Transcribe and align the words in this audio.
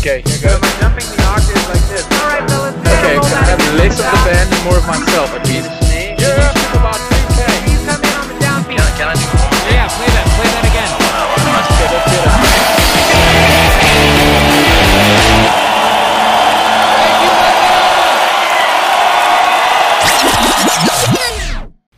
Okay, 0.00 0.24
here 0.24 0.40
goes. 0.40 0.56
I'm 0.56 0.80
jumping 0.80 1.04
the 1.12 1.20
octaves 1.28 1.68
like 1.68 1.84
this. 1.92 2.08
All 2.08 2.24
right, 2.24 2.40
fellas. 2.48 2.72
Okay, 2.72 3.20
can 3.20 3.36
I 3.36 3.52
have 3.52 3.60
less 3.76 4.00
of 4.00 4.08
the 4.08 4.16
band 4.24 4.48
and 4.48 4.64
more 4.64 4.80
of 4.80 4.86
myself, 4.88 5.28
please? 5.44 5.68
Yeah, 6.16 6.56
about 6.72 6.96
3K. 6.96 7.36
Please 7.68 7.84
come 7.84 8.00
in 8.00 8.08
on 8.16 8.24
the 8.32 8.40
downbeat. 8.40 8.80
Yeah, 8.80 9.92
play 9.92 10.08
that. 10.08 10.24
Play 10.40 10.48
that 10.56 10.64
again. 10.72 10.88
Okay, 11.36 11.52
let's 11.52 11.68
get 11.76 11.92
it. 11.92 12.40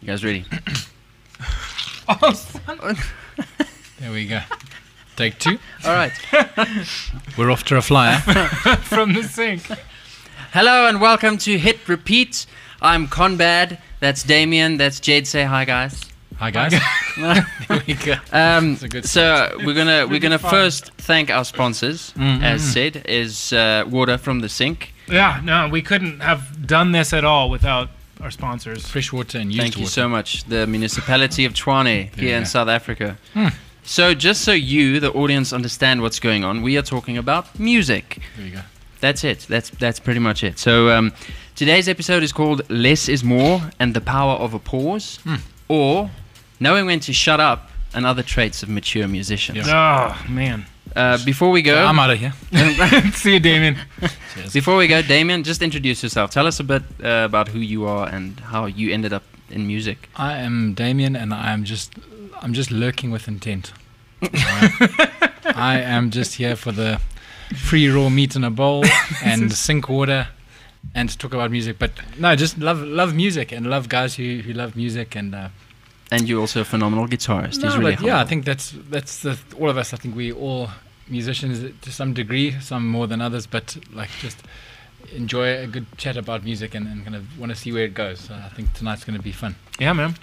You 0.00 0.06
guys 0.08 0.24
ready? 0.24 0.44
Oh, 2.08 2.34
there 4.00 4.10
we 4.10 4.26
go. 4.26 4.40
Take 5.14 5.38
two. 5.38 5.58
All 5.84 5.92
right. 5.92 6.12
We're 7.36 7.50
off 7.50 7.64
to 7.64 7.76
a 7.76 7.82
flyer. 7.82 8.18
from 8.82 9.14
the 9.14 9.24
sink. 9.24 9.68
Hello 10.52 10.86
and 10.86 11.00
welcome 11.00 11.38
to 11.38 11.58
Hit 11.58 11.88
Repeat. 11.88 12.46
I'm 12.80 13.08
Conbad. 13.08 13.78
That's 13.98 14.22
Damien. 14.22 14.76
That's 14.76 15.00
Jade. 15.00 15.26
Say 15.26 15.42
hi, 15.42 15.64
guys. 15.64 16.00
Hi 16.36 16.50
guys. 16.52 16.72
there 17.18 17.82
we 17.86 17.94
go. 17.94 18.14
Um, 18.32 18.78
a 18.80 18.88
good 18.88 19.06
so 19.06 19.56
we're 19.64 19.74
gonna 19.74 20.06
we're 20.06 20.20
gonna 20.20 20.38
fun. 20.38 20.50
first 20.50 20.92
thank 20.98 21.30
our 21.30 21.44
sponsors. 21.44 22.12
As 22.16 22.62
said, 22.62 23.04
is 23.08 23.52
uh, 23.52 23.84
water 23.88 24.18
from 24.18 24.40
the 24.40 24.48
sink. 24.48 24.94
Yeah, 25.08 25.40
no, 25.42 25.68
we 25.68 25.82
couldn't 25.82 26.20
have 26.20 26.66
done 26.66 26.92
this 26.92 27.12
at 27.12 27.24
all 27.24 27.50
without 27.50 27.90
our 28.20 28.30
sponsors. 28.30 28.86
Fresh 28.86 29.12
water 29.12 29.38
and 29.38 29.52
used 29.52 29.60
Thank 29.62 29.78
you 29.78 29.86
so 29.86 30.08
much. 30.08 30.44
The 30.44 30.66
municipality 30.66 31.44
of 31.44 31.54
Tshwane 31.54 32.16
you 32.16 32.28
here 32.28 32.38
in. 32.38 32.46
South 32.46 32.68
Africa. 32.68 33.18
So 33.84 34.14
just 34.14 34.42
so 34.42 34.52
you, 34.52 35.00
the 35.00 35.12
audience, 35.12 35.52
understand 35.52 36.02
what's 36.02 36.20
going 36.20 36.44
on, 36.44 36.62
we 36.62 36.78
are 36.78 36.82
talking 36.82 37.18
about 37.18 37.58
music. 37.58 38.18
There 38.36 38.46
you 38.46 38.52
go. 38.52 38.60
That's 39.00 39.24
it. 39.24 39.40
That's 39.48 39.70
that's 39.70 39.98
pretty 39.98 40.20
much 40.20 40.44
it. 40.44 40.58
So 40.58 40.90
um, 40.90 41.12
today's 41.56 41.88
episode 41.88 42.22
is 42.22 42.32
called 42.32 42.68
"Less 42.70 43.08
Is 43.08 43.24
More" 43.24 43.60
and 43.80 43.94
the 43.94 44.00
power 44.00 44.34
of 44.34 44.54
a 44.54 44.60
pause, 44.60 45.18
or 45.68 46.10
knowing 46.60 46.86
when 46.86 47.00
to 47.00 47.12
shut 47.12 47.40
up 47.40 47.70
and 47.94 48.06
other 48.06 48.22
traits 48.22 48.62
of 48.62 48.68
mature 48.68 49.08
musicians. 49.08 49.66
Oh 49.68 50.16
man. 50.28 50.66
Uh, 50.94 51.18
before 51.24 51.50
we 51.50 51.62
go, 51.62 51.84
I'm 51.84 51.98
out 51.98 52.10
of 52.10 52.18
here. 52.18 52.34
See 53.14 53.32
you, 53.34 53.40
Damien. 53.40 53.76
before 54.52 54.76
we 54.76 54.86
go, 54.86 55.00
Damien, 55.00 55.42
just 55.42 55.62
introduce 55.62 56.02
yourself. 56.02 56.30
Tell 56.30 56.46
us 56.46 56.60
a 56.60 56.64
bit 56.64 56.82
uh, 57.02 57.24
about 57.24 57.48
who 57.48 57.60
you 57.60 57.86
are 57.86 58.06
and 58.08 58.38
how 58.40 58.66
you 58.66 58.92
ended 58.92 59.12
up 59.12 59.22
in 59.50 59.66
music. 59.66 60.08
I 60.16 60.36
am 60.38 60.74
Damien, 60.74 61.16
and 61.16 61.32
I 61.32 61.52
am 61.52 61.64
just, 61.64 61.94
I'm 62.42 62.52
just 62.52 62.70
lurking 62.70 63.10
with 63.10 63.26
intent. 63.26 63.72
I, 64.22 65.52
I 65.54 65.78
am 65.80 66.10
just 66.10 66.34
here 66.34 66.56
for 66.56 66.72
the 66.72 67.00
free 67.56 67.88
raw 67.88 68.08
meat 68.08 68.36
in 68.36 68.44
a 68.44 68.50
bowl 68.50 68.84
and 69.24 69.52
sink 69.52 69.88
water, 69.88 70.28
and 70.94 71.08
to 71.10 71.18
talk 71.18 71.32
about 71.34 71.50
music. 71.50 71.78
But 71.78 71.92
no, 72.18 72.34
just 72.36 72.58
love, 72.58 72.80
love 72.82 73.14
music 73.14 73.52
and 73.52 73.66
love 73.66 73.88
guys 73.88 74.14
who, 74.16 74.38
who 74.40 74.52
love 74.52 74.76
music 74.76 75.16
and. 75.16 75.34
Uh, 75.34 75.48
And 76.10 76.28
you're 76.28 76.40
also 76.40 76.60
a 76.60 76.64
phenomenal 76.64 77.06
guitarist. 77.08 77.60
No, 77.62 77.68
He's 77.68 77.78
really 77.78 77.96
but 77.96 78.04
yeah, 78.04 78.20
I 78.20 78.26
think 78.26 78.44
that's 78.44 78.74
that's 78.90 79.22
the 79.22 79.38
all 79.58 79.70
of 79.70 79.76
us. 79.78 79.94
I 79.94 79.96
think 79.96 80.14
we 80.14 80.30
all 80.32 80.68
musicians 81.08 81.72
to 81.80 81.90
some 81.90 82.12
degree, 82.14 82.50
some 82.60 82.86
more 82.86 83.06
than 83.08 83.20
others, 83.20 83.46
but 83.46 83.76
like 83.92 84.10
just 84.20 84.38
enjoy 85.16 85.58
a 85.64 85.66
good 85.66 85.86
chat 85.96 86.16
about 86.16 86.44
music 86.44 86.74
and, 86.74 86.86
and 86.86 87.02
kind 87.04 87.16
of 87.16 87.24
want 87.38 87.50
to 87.52 87.56
see 87.56 87.72
where 87.72 87.84
it 87.84 87.94
goes. 87.94 88.20
So 88.20 88.34
I 88.34 88.50
think 88.54 88.72
tonight's 88.74 89.04
going 89.04 89.16
to 89.18 89.22
be 89.24 89.32
fun. 89.32 89.54
Yeah, 89.80 89.94
man. 89.94 90.14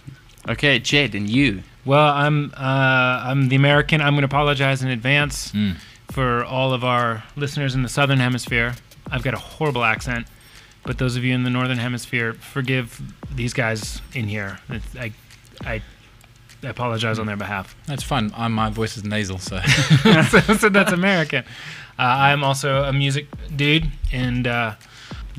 Okay, 0.48 0.80
Jed, 0.80 1.16
and 1.16 1.30
you. 1.30 1.64
Well, 1.86 2.08
I'm 2.14 2.52
uh, 2.56 3.24
I'm 3.30 3.50
the 3.50 3.56
American. 3.56 4.02
I'm 4.02 4.14
going 4.14 4.22
to 4.22 4.26
apologize 4.36 4.84
in 4.84 4.90
advance 4.90 5.52
Mm. 5.52 5.76
for 6.12 6.44
all 6.44 6.74
of 6.74 6.84
our 6.84 7.24
listeners 7.36 7.76
in 7.76 7.84
the 7.84 7.90
Southern 7.90 8.20
Hemisphere. 8.20 8.76
I've 9.12 9.24
got 9.24 9.34
a 9.34 9.38
horrible 9.40 9.84
accent, 9.84 10.28
but 10.84 10.98
those 10.98 11.16
of 11.16 11.24
you 11.24 11.34
in 11.34 11.44
the 11.44 11.50
Northern 11.50 11.78
Hemisphere, 11.80 12.34
forgive 12.34 13.02
these 13.34 13.54
guys 13.54 14.02
in 14.14 14.28
here. 14.28 14.60
I, 14.70 14.82
I, 15.00 15.12
I 15.66 15.82
apologize 16.64 17.18
on 17.18 17.26
their 17.26 17.38
behalf. 17.38 17.76
That's 17.88 18.04
fun. 18.04 18.32
I'm, 18.36 18.52
my 18.54 18.70
voice 18.70 18.98
is 18.98 19.04
nasal, 19.04 19.40
so 19.40 19.60
so, 20.30 20.40
so 20.56 20.70
that's 20.70 20.92
American. 20.92 21.44
Uh, 21.98 22.02
I'm 22.04 22.44
also 22.44 22.84
a 22.84 22.94
music 22.94 23.28
dude, 23.56 23.90
and 24.12 24.46
uh, 24.48 24.76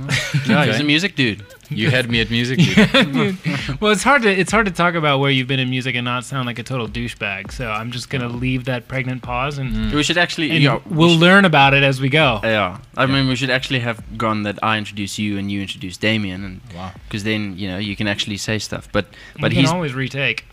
Yeah, 0.47 0.65
he's 0.65 0.81
a 0.81 0.84
music 0.84 1.15
dude. 1.16 1.44
you 1.69 1.91
had 1.91 2.11
me 2.11 2.21
at 2.21 2.31
music. 2.38 2.59
dude. 2.59 3.37
well, 3.81 3.93
it's 3.93 4.03
hard 4.03 4.22
to 4.22 4.31
it's 4.31 4.50
hard 4.50 4.66
to 4.66 4.72
talk 4.72 4.94
about 4.94 5.21
where 5.21 5.31
you've 5.31 5.47
been 5.49 5.61
in 5.61 5.71
music 5.71 5.94
and 5.94 6.05
not 6.05 6.25
sound 6.25 6.47
like 6.47 6.59
a 6.59 6.62
total 6.62 6.88
douchebag. 6.88 7.53
So 7.53 7.69
I'm 7.71 7.91
just 7.91 8.10
gonna 8.10 8.28
leave 8.28 8.65
that 8.65 8.89
pregnant 8.89 9.22
pause, 9.22 9.59
and, 9.59 9.93
We 9.93 10.03
should 10.03 10.19
actually. 10.19 10.50
and 10.50 10.62
yeah, 10.62 10.81
we 10.89 10.97
we'll 10.97 11.10
should- 11.10 11.21
learn 11.21 11.44
about 11.44 11.75
it 11.75 11.83
as 11.83 12.00
we 12.00 12.09
go. 12.09 12.41
Yeah, 12.43 12.78
I 12.97 13.06
mean, 13.06 13.28
we 13.28 13.37
should 13.37 13.50
actually 13.50 13.81
have 13.81 14.19
gone 14.19 14.43
that 14.44 14.59
I 14.62 14.78
introduce 14.78 15.19
you 15.19 15.39
and 15.39 15.50
you 15.50 15.60
introduce 15.60 15.97
Damien, 15.97 16.44
and 16.44 16.60
Wow. 16.75 16.93
because 17.09 17.25
then 17.25 17.56
you 17.59 17.69
know 17.69 17.78
you 17.78 17.94
can 17.97 18.06
actually 18.09 18.37
say 18.39 18.59
stuff. 18.59 18.89
But 18.93 19.06
we 19.37 19.43
but 19.43 19.53
can 19.53 19.60
he's 19.60 19.71
always 19.71 19.94
retake. 19.94 20.44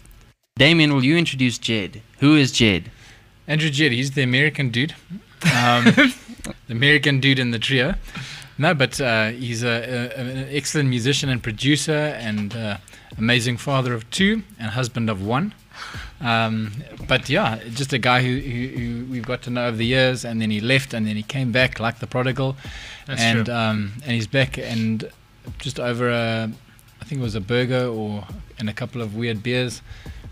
Damien. 0.57 0.93
Will 0.93 1.03
you 1.05 1.17
introduce 1.17 1.57
Jed? 1.57 2.01
Who 2.19 2.35
is 2.35 2.51
Jed? 2.51 2.89
Andrew 3.47 3.69
Jed, 3.69 3.91
he's 3.93 4.11
the 4.11 4.23
American 4.23 4.69
dude, 4.71 4.93
um, 5.55 5.85
the 5.85 6.13
American 6.69 7.19
dude 7.21 7.39
in 7.39 7.51
the 7.51 7.59
trio. 7.59 7.93
No, 8.57 8.73
but 8.73 8.99
uh, 8.99 9.29
he's 9.29 9.63
a, 9.63 9.67
a, 9.67 10.19
an 10.19 10.47
excellent 10.51 10.89
musician 10.89 11.29
and 11.29 11.41
producer, 11.41 12.15
and 12.19 12.55
uh, 12.55 12.77
amazing 13.17 13.57
father 13.57 13.93
of 13.93 14.09
two 14.09 14.43
and 14.59 14.71
husband 14.71 15.09
of 15.09 15.25
one. 15.25 15.53
Um, 16.21 16.71
but 17.07 17.29
yeah, 17.29 17.59
just 17.73 17.93
a 17.93 17.99
guy 17.99 18.23
who, 18.23 18.37
who, 18.39 18.67
who 18.79 19.05
we've 19.11 19.25
got 19.25 19.43
to 19.43 19.49
know 19.51 19.67
over 19.67 19.77
the 19.77 19.85
years, 19.85 20.25
and 20.25 20.41
then 20.41 20.49
he 20.49 20.59
left, 20.59 20.93
and 20.93 21.05
then 21.05 21.15
he 21.15 21.23
came 21.23 21.51
back 21.51 21.79
like 21.79 21.99
the 21.99 22.07
prodigal, 22.07 22.57
That's 23.05 23.21
and 23.21 23.49
um, 23.49 23.93
and 24.03 24.11
he's 24.11 24.27
back, 24.27 24.57
and 24.57 25.09
just 25.59 25.79
over 25.79 26.09
a, 26.09 26.51
I 27.01 27.05
think 27.05 27.21
it 27.21 27.23
was 27.23 27.35
a 27.35 27.41
burger 27.41 27.85
or 27.85 28.25
and 28.57 28.69
a 28.69 28.73
couple 28.73 29.01
of 29.01 29.15
weird 29.15 29.43
beers. 29.43 29.81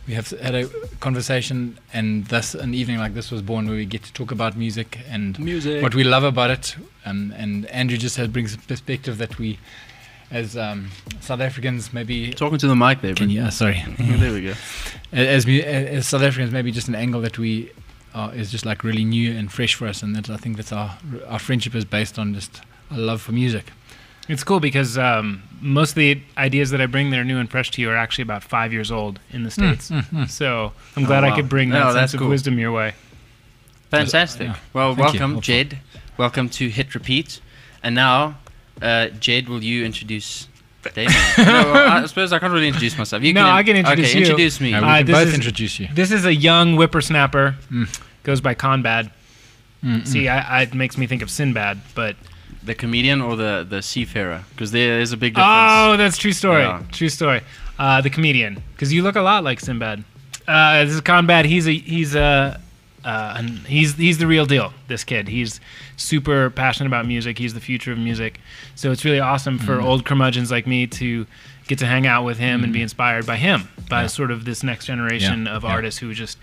We 0.08 0.14
have 0.14 0.30
had 0.30 0.54
a 0.54 0.68
conversation, 1.00 1.80
and 1.92 2.26
thus 2.28 2.54
an 2.54 2.74
evening 2.76 3.00
like 3.00 3.16
this 3.16 3.32
was 3.32 3.42
born, 3.42 3.66
where 3.68 3.76
we 3.76 3.86
get 3.86 4.04
to 4.04 4.14
talk 4.14 4.32
about 4.32 4.56
music 4.56 5.00
and 5.10 5.40
Music. 5.40 5.82
what 5.82 5.96
we 5.96 6.04
love 6.04 6.24
about 6.24 6.52
it. 6.52 6.76
Um, 7.06 7.34
and 7.36 7.66
Andrew 7.68 7.98
just 7.98 8.18
has, 8.18 8.28
brings 8.28 8.54
a 8.54 8.60
perspective 8.60 9.18
that 9.18 9.40
we, 9.40 9.58
as 10.30 10.56
um, 10.56 10.90
South 11.22 11.40
Africans, 11.40 11.92
maybe. 11.92 12.32
Talking 12.34 12.60
to 12.60 12.68
the 12.68 12.76
mic 12.76 13.02
there. 13.02 13.16
Can 13.16 13.32
you, 13.32 13.42
uh, 13.42 13.50
sorry. 13.50 13.84
there 14.00 14.32
we 14.32 14.44
go. 14.44 14.54
as, 15.12 15.48
as 15.48 16.08
South 16.08 16.22
Africans, 16.22 16.52
maybe 16.52 16.72
just 16.72 16.88
an 16.88 16.96
angle 16.96 17.22
that 17.22 17.40
we 17.40 17.72
are, 18.14 18.34
is 18.36 18.52
just 18.52 18.66
like 18.66 18.84
really 18.84 19.06
new 19.06 19.36
and 19.36 19.52
fresh 19.52 19.74
for 19.74 19.88
us, 19.88 20.04
and 20.04 20.16
that 20.16 20.30
I 20.30 20.38
think 20.38 20.58
that's 20.58 20.72
our 20.72 20.98
our 21.28 21.40
friendship 21.40 21.74
is 21.74 21.84
based 21.86 22.20
on 22.20 22.36
just 22.36 22.62
a 22.92 22.98
love 22.98 23.22
for 23.22 23.32
music. 23.32 23.72
It's 24.28 24.44
cool 24.44 24.59
because 24.59 24.97
um, 24.97 25.44
most 25.62 25.91
of 25.91 25.96
the 25.96 26.19
ideas 26.38 26.72
that 26.72 26.81
I 26.81 26.88
bring 26.88 27.12
that 27.12 27.19
are 27.19 27.24
new 27.24 27.38
and 27.38 27.50
fresh 27.50 27.69
to 27.72 27.81
you 27.81 27.90
are 27.91 27.96
actually 27.96 28.24
about 28.24 28.44
five 28.44 28.74
years 28.74 28.91
old 28.91 29.19
in 29.31 29.44
the 29.44 29.52
states. 29.52 29.91
So 30.28 30.72
I'm 30.96 31.03
glad 31.06 31.24
Oh, 31.24 31.28
I 31.28 31.36
could 31.36 31.47
bring 31.50 31.69
that 31.69 31.84
that's 31.94 31.96
sense 31.96 32.13
of 32.16 32.19
cool. 32.22 32.30
wisdom 32.30 32.58
your 32.58 32.72
way. 32.72 32.94
Fantastic. 33.91 34.47
Yeah. 34.47 34.56
Well, 34.74 34.96
Thank 34.96 35.13
welcome, 35.13 35.31
Well, 35.34 35.41
Jed. 35.41 35.78
Welcome 36.18 36.50
to 36.50 36.69
Hit 36.69 36.96
Repeat. 36.96 37.40
And 37.84 37.94
now, 37.94 38.38
uh, 38.81 39.09
Jed, 39.09 39.47
will 39.47 39.63
you 39.63 39.86
introduce 39.86 40.47
Damien? 40.96 41.12
no, 41.38 41.44
well, 41.46 41.90
I 42.03 42.06
suppose 42.07 42.34
I 42.34 42.40
can't 42.40 42.52
really 42.52 42.68
introduce 42.68 42.97
myself. 42.97 43.22
You 43.22 43.31
No, 43.34 43.42
can 43.44 43.50
I 43.53 43.63
can 43.63 43.75
introduce 43.78 44.09
okay, 44.09 44.19
you. 44.19 44.25
introduce 44.25 44.59
me. 44.59 44.74
Uh, 44.74 44.81
we 44.81 44.88
Uh, 44.88 44.97
can 44.97 45.06
both 45.07 45.28
is- 45.28 45.34
introduce 45.36 45.80
you. 45.80 45.88
This 45.94 46.12
is 46.12 46.25
a 46.25 46.34
young 46.34 46.75
whippersnapper. 46.78 47.56
Mm. 47.72 48.00
Goes 48.24 48.42
by 48.42 48.56
Conbad. 48.56 49.12
Mm, 49.84 50.07
See, 50.07 50.28
I, 50.28 50.40
I, 50.40 50.62
it 50.63 50.74
makes 50.74 50.97
me 50.97 51.06
think 51.06 51.22
of 51.22 51.30
Sinbad, 51.30 51.80
but 51.94 52.16
the 52.66 52.76
comedian 52.76 53.22
or 53.22 53.36
the, 53.36 53.66
the 53.70 53.81
seafarer? 53.81 54.44
Because 54.52 54.72
there 54.72 55.00
is 55.00 55.12
a 55.12 55.18
big 55.18 55.34
difference. 55.36 55.50
oh, 55.52 55.98
that's 55.98 56.18
true 56.18 56.31
story. 56.34 56.62
Yeah. 56.64 56.81
True 56.92 57.09
story. 57.09 57.42
Uh, 57.78 58.02
the 58.02 58.09
comedian, 58.09 58.62
because 58.74 58.92
you 58.94 59.02
look 59.03 59.16
a 59.16 59.22
lot 59.22 59.44
like 59.44 59.59
Sinbad. 59.59 60.03
Uh, 60.48 60.84
this 60.86 60.94
is 60.94 61.02
Conbad. 61.02 61.46
He's 61.46 61.68
a 61.68 61.74
he's 61.74 62.16
a 62.16 62.59
uh, 63.04 63.36
and 63.38 63.50
he's 63.68 63.96
he's 63.96 64.18
the 64.18 64.28
real 64.28 64.46
deal. 64.46 64.74
This 64.88 65.04
kid. 65.04 65.28
He's 65.28 65.59
super 65.98 66.50
passionate 66.50 66.88
about 66.88 67.06
music. 67.06 67.38
He's 67.38 67.54
the 67.54 67.60
future 67.60 67.92
of 67.92 67.98
music. 67.98 68.39
So 68.75 68.92
it's 68.92 69.04
really 69.04 69.19
awesome 69.19 69.57
for 69.60 69.78
Mm. 69.78 69.84
old 69.84 70.06
curmudgeons 70.06 70.51
like 70.51 70.66
me 70.68 70.88
to 70.88 71.25
get 71.68 71.80
to 71.80 71.86
hang 71.86 72.06
out 72.07 72.24
with 72.25 72.38
him 72.38 72.63
and 72.63 72.72
be 72.72 72.81
inspired 72.81 73.25
by 73.25 73.38
him, 73.38 73.68
by 73.89 74.01
Yeah. 74.01 74.07
sort 74.07 74.31
of 74.31 74.45
this 74.45 74.63
next 74.63 74.86
generation 74.86 75.48
of 75.48 75.63
yeah. 75.63 75.69
artists 75.72 76.00
who 76.00 76.13
just 76.13 76.38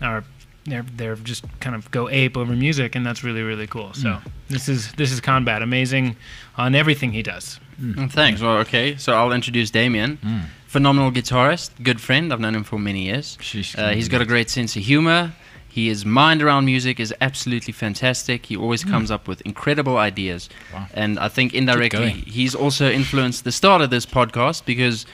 are 0.00 0.24
they're 0.64 0.84
they're 0.96 1.16
just 1.16 1.44
kind 1.60 1.74
of 1.76 1.90
go 1.90 2.08
ape 2.08 2.36
over 2.36 2.52
music, 2.54 2.94
and 2.94 3.04
that's 3.04 3.22
really 3.24 3.42
really 3.42 3.66
cool. 3.66 3.92
So 3.94 4.18
this 4.48 4.68
is 4.68 4.92
this 4.92 5.10
is 5.12 5.20
Conbad 5.20 5.62
amazing 5.62 6.16
on 6.56 6.74
everything 6.74 7.12
he 7.12 7.22
does. 7.22 7.58
Mm, 7.80 8.10
Thanks. 8.10 8.40
Well, 8.40 8.58
okay. 8.58 8.96
So 8.96 9.14
I'll 9.14 9.32
introduce 9.32 9.70
Damien. 9.70 10.18
Mm. 10.22 10.42
Phenomenal 10.66 11.10
guitarist, 11.10 11.70
good 11.82 12.00
friend. 12.00 12.32
I've 12.32 12.40
known 12.40 12.54
him 12.54 12.64
for 12.64 12.78
many 12.78 13.02
years. 13.04 13.36
Uh, 13.76 13.90
he's 13.90 14.08
got 14.08 14.22
a 14.22 14.24
great 14.26 14.48
sense 14.50 14.74
of 14.76 14.82
humor. 14.82 15.32
He 15.68 15.88
his 15.88 16.04
mind 16.04 16.42
around 16.42 16.64
music 16.66 17.00
is 17.00 17.14
absolutely 17.20 17.72
fantastic. 17.72 18.46
He 18.46 18.56
always 18.56 18.84
comes 18.84 19.10
up 19.10 19.26
with 19.26 19.40
incredible 19.42 19.96
ideas, 19.96 20.48
Wow. 20.72 20.86
and 20.94 21.18
I 21.18 21.28
think 21.28 21.54
indirectly 21.54 22.10
he's 22.10 22.54
also 22.54 22.90
influenced 22.90 23.44
the 23.44 23.52
start 23.52 23.80
of 23.82 23.88
this 23.90 24.04
podcast 24.06 24.64
because 24.66 25.06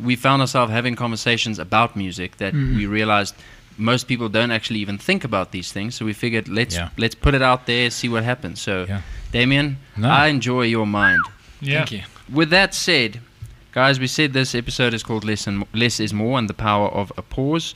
we 0.00 0.14
found 0.16 0.42
ourselves 0.42 0.70
having 0.70 0.96
conversations 0.96 1.58
about 1.58 1.96
music 1.96 2.36
that 2.38 2.52
we 2.54 2.86
realized 2.86 3.34
most 3.82 4.04
people 4.08 4.28
don't 4.28 4.50
actually 4.50 4.80
even 4.80 4.98
think 4.98 5.24
about 5.24 5.50
these 5.52 5.72
things. 5.72 5.94
So 5.94 6.04
we 6.04 6.12
figured 6.12 6.48
let's 6.48 6.74
Yeah. 6.74 6.88
let's 6.96 7.14
put 7.14 7.34
it 7.34 7.42
out 7.42 7.66
there, 7.66 7.90
see 7.90 8.08
what 8.08 8.24
happens. 8.24 8.60
So, 8.60 8.86
Yeah. 8.88 9.00
Damien, 9.32 9.76
No. 9.96 10.08
I 10.08 10.26
enjoy 10.28 10.62
your 10.62 10.86
mind. 10.86 11.20
Yeah. 11.60 11.78
Thank 11.78 11.92
you. 11.92 12.02
With 12.32 12.50
that 12.50 12.74
said, 12.74 13.20
guys, 13.72 13.98
we 13.98 14.06
said 14.06 14.32
this 14.32 14.54
episode 14.54 14.94
is 14.94 15.02
called 15.02 15.24
Less, 15.24 15.46
and, 15.46 15.64
Less 15.72 16.00
is 16.00 16.12
More 16.12 16.38
and 16.38 16.48
the 16.48 16.54
Power 16.54 16.88
of 16.88 17.12
a 17.16 17.22
Pause. 17.22 17.74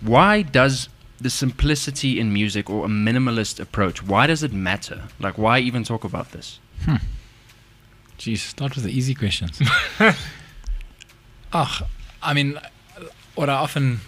Why 0.00 0.42
does 0.42 0.88
the 1.20 1.30
simplicity 1.30 2.20
in 2.20 2.32
music 2.32 2.68
or 2.68 2.84
a 2.84 2.88
minimalist 2.88 3.58
approach, 3.60 4.02
why 4.02 4.26
does 4.26 4.42
it 4.42 4.52
matter? 4.52 5.04
Like, 5.18 5.38
why 5.38 5.58
even 5.60 5.82
talk 5.82 6.04
about 6.04 6.32
this? 6.32 6.58
Hmm. 6.84 6.96
Jeez, 8.18 8.38
start 8.38 8.74
with 8.74 8.84
the 8.84 8.90
easy 8.90 9.14
questions. 9.14 9.60
oh, 11.52 11.78
I 12.22 12.34
mean, 12.34 12.58
what 13.34 13.48
I 13.48 13.54
often 13.54 14.00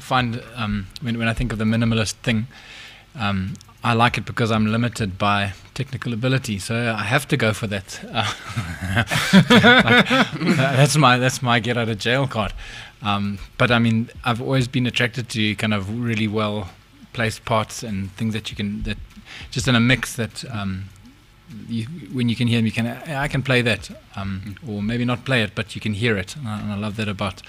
find 0.00 0.42
um, 0.54 0.86
when, 1.00 1.18
when 1.18 1.28
I 1.28 1.32
think 1.32 1.52
of 1.52 1.58
the 1.58 1.64
minimalist 1.64 2.14
thing, 2.22 2.46
um, 3.14 3.54
I 3.84 3.94
like 3.94 4.16
it 4.16 4.24
because 4.24 4.52
I'm 4.52 4.66
limited 4.66 5.18
by 5.18 5.54
technical 5.74 6.12
ability, 6.12 6.58
so 6.60 6.94
I 6.96 7.02
have 7.02 7.26
to 7.28 7.36
go 7.36 7.52
for 7.52 7.66
that. 7.66 8.00
Uh, 8.04 8.32
like, 9.50 10.58
uh, 10.58 10.76
that's 10.76 10.96
my 10.96 11.18
that's 11.18 11.42
my 11.42 11.58
get 11.58 11.76
out 11.76 11.88
of 11.88 11.98
jail 11.98 12.28
card. 12.28 12.52
Um, 13.02 13.38
but 13.58 13.72
I 13.72 13.80
mean, 13.80 14.08
I've 14.24 14.40
always 14.40 14.68
been 14.68 14.86
attracted 14.86 15.28
to 15.30 15.56
kind 15.56 15.74
of 15.74 16.00
really 16.00 16.28
well 16.28 16.70
placed 17.12 17.44
parts 17.44 17.82
and 17.82 18.12
things 18.12 18.34
that 18.34 18.50
you 18.50 18.56
can 18.56 18.84
that 18.84 18.98
just 19.50 19.66
in 19.66 19.74
a 19.74 19.80
mix 19.80 20.14
that 20.14 20.44
um, 20.50 20.84
you, 21.68 21.84
when 22.12 22.28
you 22.28 22.36
can 22.36 22.48
hear 22.48 22.58
them, 22.58 22.66
you 22.66 22.72
can 22.72 22.86
I 22.86 23.28
can 23.28 23.42
play 23.42 23.62
that, 23.62 23.90
um, 24.16 24.56
or 24.66 24.82
maybe 24.82 25.04
not 25.04 25.24
play 25.24 25.42
it, 25.42 25.54
but 25.54 25.74
you 25.74 25.80
can 25.80 25.94
hear 25.94 26.16
it, 26.16 26.36
and 26.36 26.48
I, 26.48 26.60
and 26.60 26.72
I 26.72 26.76
love 26.76 26.96
that 26.96 27.08
about 27.08 27.42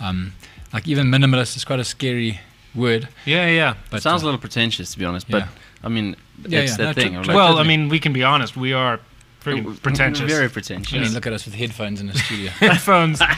um, 0.00 0.32
like 0.72 0.86
even 0.88 1.06
minimalist 1.08 1.56
is 1.56 1.64
quite 1.64 1.80
a 1.80 1.84
scary 1.84 2.40
word. 2.74 3.08
Yeah, 3.24 3.48
yeah. 3.48 3.74
But 3.90 3.98
it 3.98 4.02
sounds 4.02 4.22
a 4.22 4.24
uh, 4.24 4.26
little 4.26 4.40
pretentious, 4.40 4.92
to 4.92 4.98
be 4.98 5.04
honest, 5.04 5.28
yeah. 5.28 5.40
but 5.40 5.48
I 5.86 5.88
mean, 5.88 6.16
Yeah, 6.46 6.60
it's 6.60 6.72
yeah, 6.78 6.86
that 6.86 6.96
no, 6.96 7.02
thing. 7.02 7.12
tr- 7.14 7.20
of 7.20 7.26
like- 7.26 7.36
well, 7.36 7.58
I 7.58 7.62
mean, 7.64 7.88
we 7.88 7.98
can 7.98 8.12
be 8.12 8.22
honest. 8.24 8.56
We 8.56 8.72
are 8.72 9.00
freaking 9.42 9.80
pretentious. 9.82 10.30
Very 10.30 10.46
I 10.46 10.48
pretentious. 10.48 10.92
mean, 11.00 11.12
look 11.12 11.26
at 11.26 11.32
us 11.32 11.44
with 11.44 11.54
headphones 11.54 12.00
in 12.00 12.06
the 12.06 12.14
studio. 12.18 12.50
headphones. 12.58 13.20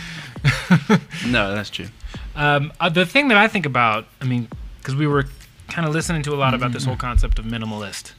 No, 1.26 1.54
that's 1.54 1.70
true. 1.70 1.86
Um, 2.36 2.72
uh, 2.80 2.88
the 2.88 3.06
thing 3.06 3.28
that 3.28 3.38
I 3.38 3.48
think 3.48 3.64
about, 3.64 4.06
I 4.20 4.24
mean, 4.24 4.48
because 4.78 4.94
we 4.94 5.06
were 5.06 5.24
kind 5.68 5.86
of 5.88 5.94
listening 5.94 6.22
to 6.24 6.34
a 6.34 6.36
lot 6.36 6.52
about 6.54 6.72
this 6.72 6.84
whole 6.84 6.96
concept 6.96 7.38
of 7.38 7.44
minimalist, 7.46 8.12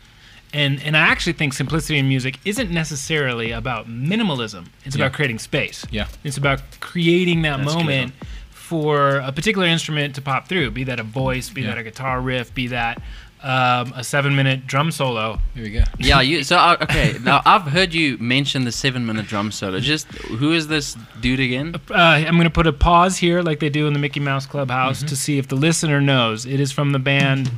and 0.55 0.81
and 0.85 0.95
I 0.97 1.01
actually 1.01 1.33
think 1.33 1.53
simplicity 1.53 1.97
in 1.99 2.07
music 2.07 2.39
isn't 2.45 2.71
necessarily 2.71 3.51
about 3.51 3.87
minimalism. 3.87 4.63
It's 4.85 4.95
Yeah. 4.95 5.05
about 5.05 5.13
creating 5.15 5.39
space. 5.39 5.85
Yeah. 5.91 6.07
It's 6.23 6.37
about 6.37 6.59
creating 6.79 7.41
that 7.43 7.57
That's 7.59 7.73
moment 7.75 8.13
for 8.51 9.17
a 9.17 9.31
particular 9.31 9.67
instrument 9.67 10.15
to 10.15 10.21
pop 10.21 10.47
through. 10.49 10.71
Be 10.71 10.83
that 10.85 10.99
a 10.99 11.03
voice, 11.03 11.49
be 11.49 11.61
Yeah. 11.61 11.67
that 11.69 11.77
a 11.79 11.83
guitar 11.83 12.19
riff, 12.21 12.53
be 12.53 12.67
that 12.67 13.01
um, 13.43 13.93
a 13.95 14.03
seven-minute 14.03 14.65
drum 14.65 14.89
solo. 14.91 15.39
Here 15.53 15.63
we 15.63 15.69
go. 15.69 15.83
Yeah, 15.99 16.19
you. 16.21 16.43
So 16.43 16.57
uh, 16.57 16.77
okay, 16.81 17.15
now 17.23 17.43
I've 17.45 17.63
heard 17.63 17.93
you 17.93 18.17
mention 18.17 18.63
the 18.63 18.71
seven-minute 18.71 19.27
drum 19.27 19.51
solo. 19.51 19.79
Just 19.79 20.07
who 20.39 20.51
is 20.51 20.67
this 20.67 20.97
dude 21.21 21.39
again? 21.39 21.75
Uh, 21.91 21.93
I'm 22.27 22.35
going 22.37 22.45
to 22.45 22.49
put 22.49 22.65
a 22.65 22.73
pause 22.73 23.17
here, 23.17 23.43
like 23.43 23.59
they 23.59 23.69
do 23.69 23.85
in 23.85 23.93
the 23.93 23.99
Mickey 23.99 24.19
Mouse 24.19 24.47
Clubhouse, 24.47 24.97
Mm-hmm. 24.99 25.07
to 25.09 25.15
see 25.15 25.37
if 25.37 25.47
the 25.47 25.55
listener 25.55 26.01
knows. 26.01 26.47
It 26.47 26.59
is 26.59 26.71
from 26.71 26.91
the 26.91 26.97
band. 26.99 27.51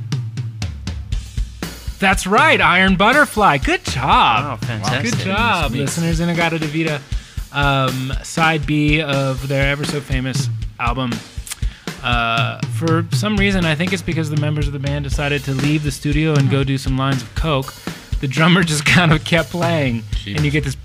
That's 2.00 2.28
right, 2.28 2.62
Iron 2.62 2.96
Butterfly. 2.96 3.58
Good 3.58 3.84
job. 3.84 4.60
Oh, 4.62 4.66
fantastic! 4.66 5.14
Good 5.14 5.26
job, 5.26 5.72
listeners. 5.72 6.20
In-A-Gadda-Da-Vida, 6.20 7.02
um, 7.54 8.14
side 8.24 8.68
B 8.68 9.02
of 9.02 9.48
their 9.48 9.72
ever 9.72 9.84
so 9.84 10.00
famous 10.00 10.48
album. 10.80 11.12
Uh, 12.04 12.60
for 12.76 13.08
some 13.12 13.36
reason, 13.36 13.66
I 13.66 13.74
think 13.74 13.94
it's 13.94 14.04
because 14.04 14.30
the 14.30 14.40
members 14.40 14.68
of 14.68 14.74
the 14.74 14.80
band 14.80 15.06
decided 15.06 15.44
to 15.46 15.54
leave 15.54 15.84
the 15.84 15.92
studio 15.92 16.36
and 16.36 16.52
go 16.52 16.64
do 16.64 16.78
some 16.78 16.98
lines 16.98 17.24
of 17.24 17.34
coke. 17.34 17.74
The 18.22 18.28
drummer 18.28 18.64
just 18.64 18.86
kind 18.98 19.12
of 19.12 19.26
kept 19.26 19.50
playing, 19.50 20.04
and 20.28 20.46
you 20.46 20.52
get 20.52 20.64
this. 20.64 20.78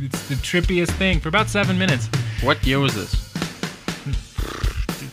It's 0.00 0.28
the 0.28 0.34
trippiest 0.34 0.90
thing 0.92 1.20
for 1.20 1.28
about 1.28 1.48
seven 1.48 1.78
minutes. 1.78 2.08
What 2.42 2.66
year 2.66 2.80
was 2.80 2.94
this? 2.94 3.27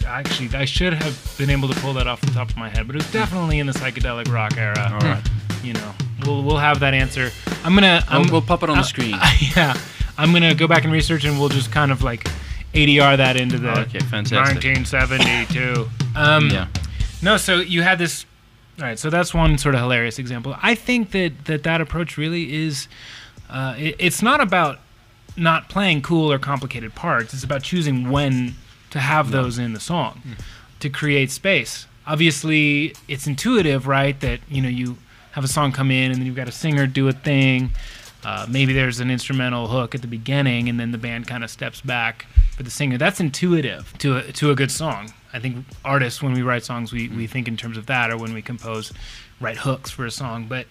Actually, 0.06 0.56
I 0.56 0.66
should 0.66 0.94
have 0.94 1.36
been 1.38 1.50
able 1.50 1.68
to 1.68 1.80
pull 1.80 1.94
that 1.94 2.08
off 2.08 2.22
the 2.22 2.32
top 2.32 2.50
of 2.50 2.58
my 2.58 2.70
head, 2.70 2.88
but 2.88 2.96
it 2.96 3.00
was 3.04 3.12
definitely 3.12 3.60
in 3.60 3.68
the 3.68 3.74
psychedelic 3.74 4.32
rock 4.32 4.58
era. 4.58 4.90
All 4.92 5.00
right. 5.00 5.24
You 5.64 5.74
know, 5.74 5.94
we'll 6.26 6.44
we'll 6.44 6.58
have 6.58 6.80
that 6.82 6.94
answer. 6.94 7.32
I'm 7.64 7.74
gonna. 7.74 8.04
We'll, 8.12 8.22
I'm, 8.22 8.32
we'll 8.32 8.42
pop 8.42 8.64
it 8.64 8.70
on 8.70 8.78
uh, 8.78 8.82
the 8.82 8.88
screen. 8.88 9.16
yeah, 9.56 9.78
I'm 10.18 10.32
gonna 10.32 10.54
go 10.56 10.68
back 10.68 10.84
and 10.84 10.94
research, 10.94 11.26
and 11.26 11.40
we'll 11.40 11.50
just 11.50 11.72
kind 11.72 11.92
of 11.92 12.04
like 12.04 12.28
ADR 12.74 13.18
that 13.18 13.38
into 13.38 13.58
the 13.58 13.72
Okay, 13.82 14.00
fantastic. 14.00 14.64
1972. 14.64 15.90
Um, 16.18 16.50
yeah. 16.50 16.68
No, 17.22 17.36
so 17.36 17.58
you 17.58 17.82
had 17.82 18.00
this. 18.00 18.26
All 18.80 18.86
right, 18.86 18.98
so 18.98 19.10
that's 19.10 19.34
one 19.34 19.58
sort 19.58 19.76
of 19.76 19.82
hilarious 19.82 20.18
example. 20.18 20.56
I 20.64 20.74
think 20.74 21.12
that 21.12 21.44
that, 21.44 21.64
that 21.64 21.82
approach 21.82 22.16
really 22.16 22.56
is. 22.56 22.88
Uh, 23.50 23.76
it, 23.78 23.98
it's 24.00 24.22
not 24.22 24.40
about 24.40 24.80
not 25.36 25.68
playing 25.68 26.04
cool 26.04 26.32
or 26.32 26.40
complicated 26.40 26.96
parts. 26.96 27.34
It's 27.34 27.44
about 27.44 27.64
choosing 27.64 28.10
when 28.10 28.56
to 28.96 29.02
have 29.02 29.30
those 29.30 29.58
in 29.60 29.74
the 29.74 29.80
song 29.82 30.22
to 30.80 30.90
create 30.90 31.30
space. 31.30 31.86
Obviously, 32.08 32.96
it's 33.10 33.28
intuitive, 33.28 33.88
right? 33.88 34.18
That 34.22 34.40
you 34.48 34.62
know 34.62 34.70
you 34.70 34.96
have 35.32 35.44
a 35.44 35.50
song 35.50 35.74
come 35.74 35.92
in 35.92 36.12
and 36.12 36.20
then 36.22 36.26
you've 36.26 36.38
got 36.38 36.48
a 36.48 36.54
singer 36.54 36.88
do 36.88 37.10
a 37.10 37.12
thing. 37.12 37.72
Uh, 38.24 38.46
maybe 38.50 38.72
there's 38.72 39.02
an 39.02 39.12
instrumental 39.12 39.68
hook 39.68 39.94
at 39.94 40.02
the 40.02 40.08
beginning, 40.08 40.70
and 40.70 40.80
then 40.80 40.94
the 40.94 40.98
band 40.98 41.28
kind 41.28 41.44
of 41.44 41.50
steps 41.50 41.82
back 41.82 42.26
for 42.56 42.64
the 42.64 42.72
singer. 42.72 42.98
That's 42.98 43.20
intuitive 43.20 43.94
to 43.98 44.16
a, 44.16 44.32
to 44.32 44.50
a 44.52 44.56
good 44.56 44.72
song. 44.72 45.12
I 45.34 45.40
think 45.40 45.66
artists, 45.84 46.24
when 46.24 46.32
we 46.32 46.42
write 46.42 46.64
songs, 46.64 46.94
we, 46.94 47.10
we 47.10 47.28
think 47.28 47.50
in 47.50 47.58
terms 47.58 47.76
of 47.76 47.88
that, 47.88 48.12
or 48.12 48.18
when 48.18 48.34
we 48.34 48.42
compose, 48.42 48.94
write 49.42 49.58
hooks 49.58 49.92
for 49.92 50.06
a 50.06 50.12
song. 50.12 50.46
But 50.48 50.68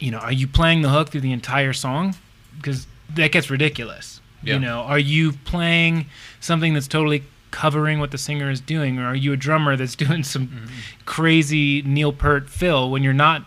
you 0.00 0.10
know, 0.10 0.18
are 0.18 0.32
you 0.32 0.48
playing 0.48 0.82
the 0.82 0.88
hook 0.88 1.10
through 1.10 1.20
the 1.20 1.32
entire 1.32 1.72
song? 1.72 2.16
Because 2.56 2.88
that 3.14 3.30
gets 3.30 3.48
ridiculous. 3.48 4.20
Yeah. 4.42 4.54
You 4.54 4.60
know, 4.60 4.80
are 4.80 4.98
you 4.98 5.32
playing 5.32 6.06
something 6.40 6.74
that's 6.74 6.88
totally 6.88 7.22
covering 7.50 8.00
what 8.00 8.10
the 8.10 8.18
singer 8.18 8.50
is 8.50 8.60
doing, 8.60 8.98
or 8.98 9.06
are 9.06 9.14
you 9.14 9.32
a 9.32 9.36
drummer 9.36 9.76
that's 9.76 9.96
doing 10.06 10.22
some 10.22 10.48
mm-hmm. 10.48 10.66
crazy 11.06 11.82
Neil 11.82 12.12
Peart 12.12 12.48
fill 12.48 12.90
when 12.90 13.02
you're 13.02 13.12
not 13.12 13.44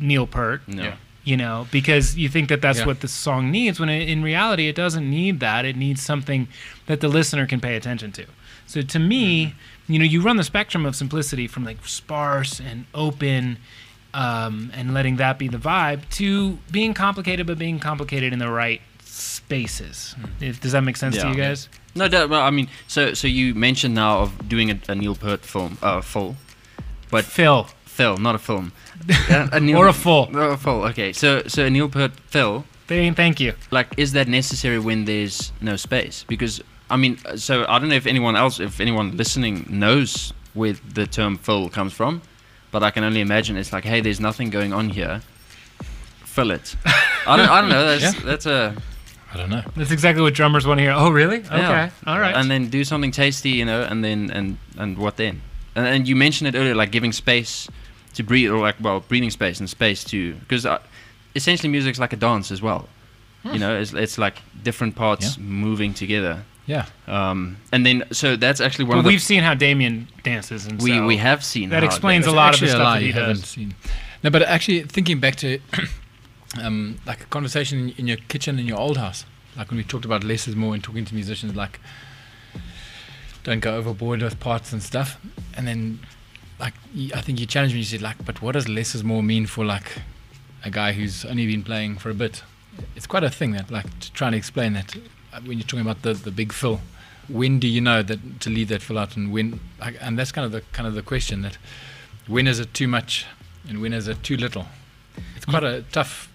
Neil 0.00 0.26
Peart? 0.26 0.62
No. 0.66 0.82
Yeah. 0.82 0.96
you 1.24 1.36
know, 1.36 1.68
because 1.70 2.16
you 2.16 2.28
think 2.28 2.48
that 2.48 2.60
that's 2.60 2.80
Yeah. 2.80 2.86
what 2.86 3.00
the 3.00 3.06
song 3.06 3.52
needs, 3.52 3.78
when 3.78 3.88
it, 3.88 4.08
in 4.08 4.24
reality 4.24 4.66
it 4.66 4.74
doesn't 4.74 5.08
need 5.08 5.38
that. 5.38 5.64
It 5.64 5.76
needs 5.76 6.02
something 6.02 6.48
that 6.86 7.00
the 7.00 7.06
listener 7.08 7.46
can 7.46 7.60
pay 7.60 7.76
attention 7.76 8.10
to. 8.12 8.26
So 8.66 8.82
to 8.82 8.98
me, 8.98 9.46
mm-hmm. 9.46 9.92
you 9.92 9.98
know, 10.00 10.04
you 10.04 10.20
run 10.20 10.36
the 10.36 10.44
spectrum 10.44 10.84
of 10.84 10.96
simplicity 10.96 11.46
from 11.46 11.64
like 11.64 11.86
sparse 11.86 12.58
and 12.60 12.86
open, 12.92 13.58
um, 14.14 14.70
and 14.74 14.92
letting 14.92 15.16
that 15.16 15.38
be 15.38 15.48
the 15.48 15.58
vibe, 15.58 16.08
to 16.10 16.58
being 16.70 16.92
complicated, 16.92 17.46
but 17.46 17.58
being 17.58 17.78
complicated 17.78 18.32
in 18.32 18.38
the 18.38 18.50
right 18.50 18.80
spaces. 19.04 20.14
Hmm. 20.18 20.44
If, 20.44 20.60
does 20.60 20.72
that 20.72 20.82
make 20.82 20.96
sense 20.96 21.16
to 21.18 21.28
you 21.28 21.34
guys? 21.34 21.68
No, 21.94 22.08
that, 22.08 22.28
well, 22.30 22.40
I 22.42 22.50
mean, 22.50 22.68
so 22.88 23.12
so 23.14 23.26
you 23.28 23.54
mentioned 23.54 23.94
now 23.94 24.20
of 24.20 24.48
doing 24.48 24.70
a, 24.70 24.78
a 24.88 24.94
Neil 24.94 25.14
Peart 25.14 25.40
film, 25.44 25.76
uh, 25.82 26.00
full, 26.00 26.36
but 27.10 27.24
Phil 27.24 27.64
Phil, 27.84 28.16
not 28.16 28.34
a 28.34 28.38
film, 28.38 28.72
Uh, 29.30 29.48
a 29.52 29.60
Neil, 29.60 29.76
or 29.78 29.88
a 29.88 29.92
full. 29.92 30.28
Oh, 30.34 30.50
a 30.52 30.56
full. 30.56 30.84
Okay, 30.84 31.12
so 31.12 31.42
so 31.46 31.66
a 31.66 31.70
Neil 31.70 31.88
Peart 31.88 32.12
Phil, 32.28 32.64
Thank 32.88 33.40
you. 33.40 33.54
like, 33.70 33.88
is 33.96 34.12
that 34.12 34.28
necessary 34.28 34.78
when 34.78 35.04
there's 35.06 35.52
no 35.60 35.76
space? 35.76 36.24
Because 36.28 36.62
I 36.90 36.96
mean, 36.96 37.18
uh, 37.26 37.36
so 37.36 37.64
I 37.68 37.78
don't 37.78 37.88
know 37.88 37.94
if 37.96 38.06
anyone 38.06 38.36
else, 38.36 38.60
if 38.60 38.80
anyone 38.80 39.16
listening 39.16 39.66
knows 39.68 40.32
where 40.54 40.74
the 40.94 41.06
term 41.06 41.36
fill 41.38 41.68
comes 41.70 41.92
from, 41.92 42.20
but 42.70 42.82
I 42.82 42.90
can 42.90 43.04
only 43.04 43.20
imagine 43.20 43.56
it's 43.56 43.72
like, 43.72 43.84
hey, 43.84 44.00
there's 44.02 44.20
nothing 44.20 44.50
going 44.50 44.72
on 44.72 44.90
here. 44.90 45.20
Fill 46.24 46.50
it. 46.50 46.76
I 47.26 47.36
don't. 47.36 47.48
I 47.50 47.60
don't 47.60 47.70
know. 47.70 47.84
That's 47.98 48.02
Yeah. 48.14 48.20
that's 48.24 48.46
a 48.46 48.74
I 49.32 49.36
don't 49.38 49.50
know. 49.50 49.62
That's 49.76 49.90
exactly 49.90 50.22
what 50.22 50.34
drummers 50.34 50.66
want 50.66 50.78
to 50.78 50.82
hear. 50.84 50.92
Oh, 50.94 51.10
really? 51.10 51.38
Okay. 51.38 51.56
Yeah. 51.56 51.90
All 52.06 52.20
right. 52.20 52.34
and 52.34 52.50
then 52.50 52.68
do 52.68 52.84
something 52.84 53.10
tasty, 53.10 53.50
you 53.50 53.64
know, 53.64 53.82
and 53.82 54.04
then 54.04 54.30
and 54.30 54.58
and 54.78 54.98
what 54.98 55.16
then? 55.16 55.40
And, 55.74 55.86
and 55.86 56.08
you 56.08 56.14
mentioned 56.16 56.54
it 56.54 56.58
earlier, 56.58 56.74
like 56.74 56.90
giving 56.92 57.12
space 57.12 57.68
to 58.14 58.22
breathe, 58.22 58.50
or 58.50 58.58
like 58.58 58.76
well, 58.80 59.00
breathing 59.00 59.30
space 59.30 59.58
and 59.60 59.68
space 59.70 60.04
to 60.04 60.34
because 60.34 60.66
uh, 60.66 60.78
essentially 61.34 61.70
music's 61.70 61.98
like 61.98 62.12
a 62.12 62.16
dance 62.16 62.50
as 62.50 62.60
well. 62.60 62.88
You 63.44 63.58
know, 63.58 63.76
it's 63.80 63.92
it's 63.92 64.18
like 64.18 64.40
different 64.62 64.94
parts 64.94 65.36
Yeah. 65.36 65.42
moving 65.42 65.94
together. 65.94 66.44
Yeah. 66.66 66.86
Um, 67.08 67.56
and 67.72 67.84
then 67.84 68.04
so 68.12 68.36
that's 68.36 68.60
actually 68.60 68.84
one 68.84 68.98
But 68.98 69.00
of 69.00 69.06
we've 69.06 69.20
seen 69.22 69.42
how 69.42 69.54
Damien 69.54 70.06
dances, 70.22 70.66
and 70.66 70.80
we 70.80 70.90
so 70.90 71.06
we 71.06 71.16
have 71.16 71.42
seen 71.42 71.70
that 71.70 71.80
how 71.82 71.86
explains 71.86 72.26
a 72.26 72.30
lot 72.30 72.54
of 72.54 72.60
the 72.60 72.66
actually 72.66 72.68
stuff 72.68 72.84
lie 72.84 72.94
that 72.94 73.00
he 73.00 73.06
you 73.08 73.12
haven't 73.14 73.40
does. 73.40 73.48
seen. 73.48 73.74
No, 74.22 74.30
but 74.30 74.42
actually 74.42 74.82
thinking 74.84 75.18
back 75.18 75.34
to 75.36 75.58
um, 76.60 76.98
like 77.06 77.22
a 77.22 77.26
conversation 77.26 77.78
in, 77.78 77.94
in 77.98 78.06
your 78.06 78.18
kitchen 78.28 78.58
in 78.58 78.66
your 78.66 78.78
old 78.78 78.96
house, 78.96 79.24
like 79.56 79.70
when 79.70 79.78
we 79.78 79.84
talked 79.84 80.04
about 80.04 80.24
less 80.24 80.48
is 80.48 80.56
more 80.56 80.74
and 80.74 80.82
talking 80.82 81.04
to 81.04 81.14
musicians, 81.14 81.54
like 81.54 81.80
don't 83.44 83.60
go 83.60 83.74
overboard 83.76 84.22
with 84.22 84.38
parts 84.40 84.72
and 84.72 84.82
stuff, 84.82 85.18
and 85.56 85.66
then 85.66 86.00
like 86.60 86.74
I 87.14 87.20
think 87.20 87.40
you 87.40 87.46
challenged 87.46 87.74
me. 87.74 87.80
You 87.80 87.84
said 87.84 88.02
like, 88.02 88.24
but 88.24 88.42
what 88.42 88.52
does 88.52 88.68
less 88.68 88.94
is 88.94 89.02
more 89.02 89.22
mean 89.22 89.46
for 89.46 89.64
like 89.64 89.98
a 90.64 90.70
guy 90.70 90.92
who's 90.92 91.24
only 91.24 91.46
been 91.46 91.62
playing 91.62 91.98
for 91.98 92.10
a 92.10 92.14
bit? 92.14 92.42
It's 92.96 93.06
quite 93.06 93.24
a 93.24 93.30
thing 93.30 93.52
that 93.52 93.70
like 93.70 93.98
to 94.00 94.12
try 94.12 94.28
and 94.28 94.36
explain 94.36 94.74
that 94.74 94.96
uh, 95.32 95.40
when 95.44 95.58
you're 95.58 95.66
talking 95.66 95.80
about 95.80 96.02
the 96.02 96.14
the 96.14 96.30
big 96.30 96.52
fill. 96.52 96.80
when 97.28 97.58
do 97.58 97.68
you 97.68 97.80
know 97.80 98.02
that 98.02 98.40
to 98.40 98.50
leave 98.50 98.68
that 98.68 98.82
fill 98.82 98.98
out, 98.98 99.16
and 99.16 99.32
when? 99.32 99.60
like, 99.80 99.96
And 100.00 100.18
that's 100.18 100.32
kind 100.32 100.44
of 100.44 100.52
the 100.52 100.62
kind 100.72 100.86
of 100.86 100.94
the 100.94 101.02
question 101.02 101.42
that 101.42 101.56
when 102.26 102.46
is 102.46 102.60
it 102.60 102.72
too 102.74 102.88
much, 102.88 103.26
and 103.68 103.80
when 103.80 103.92
is 103.92 104.08
it 104.08 104.22
too 104.22 104.36
little? 104.36 104.66
It's 105.36 105.44
quite 105.44 105.64
a 105.64 105.84
tough 105.92 106.31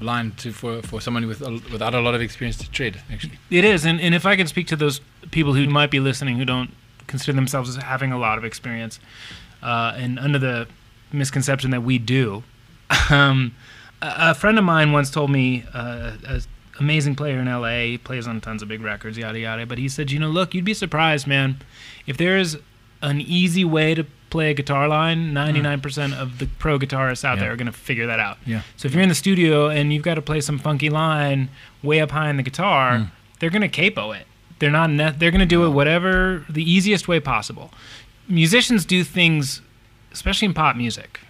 line 0.00 0.32
to 0.32 0.52
for 0.52 0.82
for 0.82 1.00
someone 1.00 1.26
with 1.26 1.40
a, 1.40 1.50
without 1.72 1.94
a 1.94 2.00
lot 2.00 2.14
of 2.14 2.20
experience 2.20 2.56
to 2.58 2.70
tread. 2.70 3.00
Actually, 3.10 3.38
It 3.50 3.64
is, 3.64 3.84
and, 3.84 4.00
and 4.00 4.14
if 4.14 4.26
I 4.26 4.36
can 4.36 4.46
speak 4.46 4.66
to 4.68 4.76
those 4.76 5.00
people 5.30 5.54
who 5.54 5.66
might 5.68 5.90
be 5.90 6.00
listening 6.00 6.36
who 6.36 6.44
don't 6.44 6.70
consider 7.06 7.32
themselves 7.32 7.68
as 7.70 7.82
having 7.82 8.12
a 8.12 8.18
lot 8.18 8.38
of 8.38 8.44
experience, 8.44 9.00
uh, 9.62 9.94
and 9.96 10.18
under 10.18 10.38
the 10.38 10.68
misconception 11.12 11.70
that 11.70 11.82
we 11.82 11.98
do, 11.98 12.42
um, 13.10 13.54
a, 14.02 14.14
a 14.30 14.34
friend 14.34 14.58
of 14.58 14.64
mine 14.64 14.92
once 14.92 15.10
told 15.10 15.30
me, 15.30 15.64
uh, 15.72 16.12
an 16.26 16.42
amazing 16.78 17.14
player 17.14 17.38
in 17.38 17.46
LA, 17.46 17.96
plays 18.02 18.26
on 18.26 18.40
tons 18.40 18.62
of 18.62 18.68
big 18.68 18.82
records, 18.82 19.16
yada 19.16 19.38
yada. 19.38 19.66
But 19.66 19.78
he 19.78 19.88
said, 19.88 20.10
you 20.10 20.18
know, 20.18 20.28
look, 20.28 20.54
you'd 20.54 20.64
be 20.64 20.74
surprised, 20.74 21.26
man, 21.26 21.56
if 22.06 22.16
there 22.16 22.36
is 22.36 22.58
an 23.02 23.20
easy 23.20 23.64
way 23.64 23.94
to 23.94 24.04
play 24.30 24.50
a 24.50 24.54
guitar 24.54 24.88
line, 24.88 25.32
ninety 25.32 25.60
nine 25.60 25.80
percent 25.80 26.12
of 26.14 26.38
the 26.38 26.46
pro 26.46 26.78
guitarists 26.78 27.24
out 27.24 27.36
Yeah. 27.36 27.44
there 27.44 27.52
are 27.52 27.56
going 27.56 27.66
to 27.66 27.72
figure 27.72 28.06
that 28.06 28.18
out. 28.20 28.38
Yeah. 28.44 28.62
So 28.76 28.86
if 28.86 28.94
you're 28.94 29.02
in 29.02 29.08
the 29.08 29.14
studio 29.14 29.68
and 29.68 29.92
you've 29.92 30.02
got 30.02 30.14
to 30.14 30.22
play 30.22 30.40
some 30.40 30.58
funky 30.58 30.90
line 30.90 31.48
way 31.82 32.00
up 32.00 32.10
high 32.10 32.28
in 32.30 32.36
the 32.36 32.42
guitar, 32.42 32.92
Mm. 32.98 33.10
they're 33.38 33.50
going 33.50 33.62
to 33.62 33.68
capo 33.68 34.12
it. 34.12 34.26
They're 34.58 34.70
not. 34.70 34.90
Ne- 34.90 35.12
they're 35.16 35.30
going 35.30 35.40
to 35.40 35.46
do 35.46 35.64
it 35.64 35.70
whatever 35.70 36.44
the 36.48 36.68
easiest 36.68 37.06
way 37.08 37.20
possible. 37.20 37.72
Musicians 38.28 38.84
do 38.84 39.04
things, 39.04 39.60
especially 40.12 40.46
in 40.46 40.54
pop 40.54 40.74
music, 40.76 41.20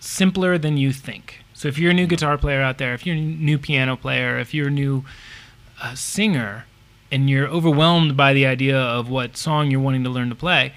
simpler 0.00 0.58
than 0.58 0.76
you 0.76 0.92
think. 0.92 1.40
So 1.54 1.68
if 1.68 1.78
you're 1.78 1.90
a 1.90 1.94
new 1.94 2.06
guitar 2.06 2.38
player 2.38 2.60
out 2.60 2.78
there, 2.78 2.94
if 2.94 3.06
you're 3.06 3.16
a 3.16 3.20
new 3.20 3.58
piano 3.58 3.96
player, 3.96 4.38
if 4.38 4.52
you're 4.54 4.68
a 4.68 4.70
new 4.70 5.04
uh, 5.82 5.94
singer, 5.94 6.66
and 7.10 7.28
you're 7.30 7.48
overwhelmed 7.48 8.16
by 8.16 8.32
the 8.32 8.46
idea 8.46 8.78
of 8.78 9.08
what 9.08 9.36
song 9.36 9.70
you're 9.70 9.80
wanting 9.80 10.04
to 10.04 10.10
learn 10.10 10.28
to 10.28 10.34
play, 10.34 10.72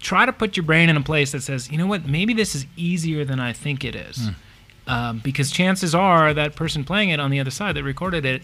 try 0.00 0.26
to 0.26 0.32
put 0.32 0.56
your 0.56 0.64
brain 0.64 0.88
in 0.88 0.96
a 0.96 1.02
place 1.02 1.32
that 1.32 1.42
says, 1.42 1.70
you 1.70 1.78
know 1.78 1.86
what, 1.86 2.06
maybe 2.06 2.34
this 2.34 2.54
is 2.54 2.66
easier 2.76 3.24
than 3.24 3.40
I 3.40 3.52
think 3.52 3.84
it 3.84 3.94
is. 3.94 4.28
Hmm. 4.28 4.32
Um, 4.90 5.18
because 5.18 5.50
chances 5.50 5.94
are 5.94 6.32
that 6.32 6.56
person 6.56 6.82
playing 6.82 7.10
it 7.10 7.20
on 7.20 7.30
the 7.30 7.40
other 7.40 7.50
side 7.50 7.76
that 7.76 7.84
recorded 7.84 8.24
it, 8.24 8.42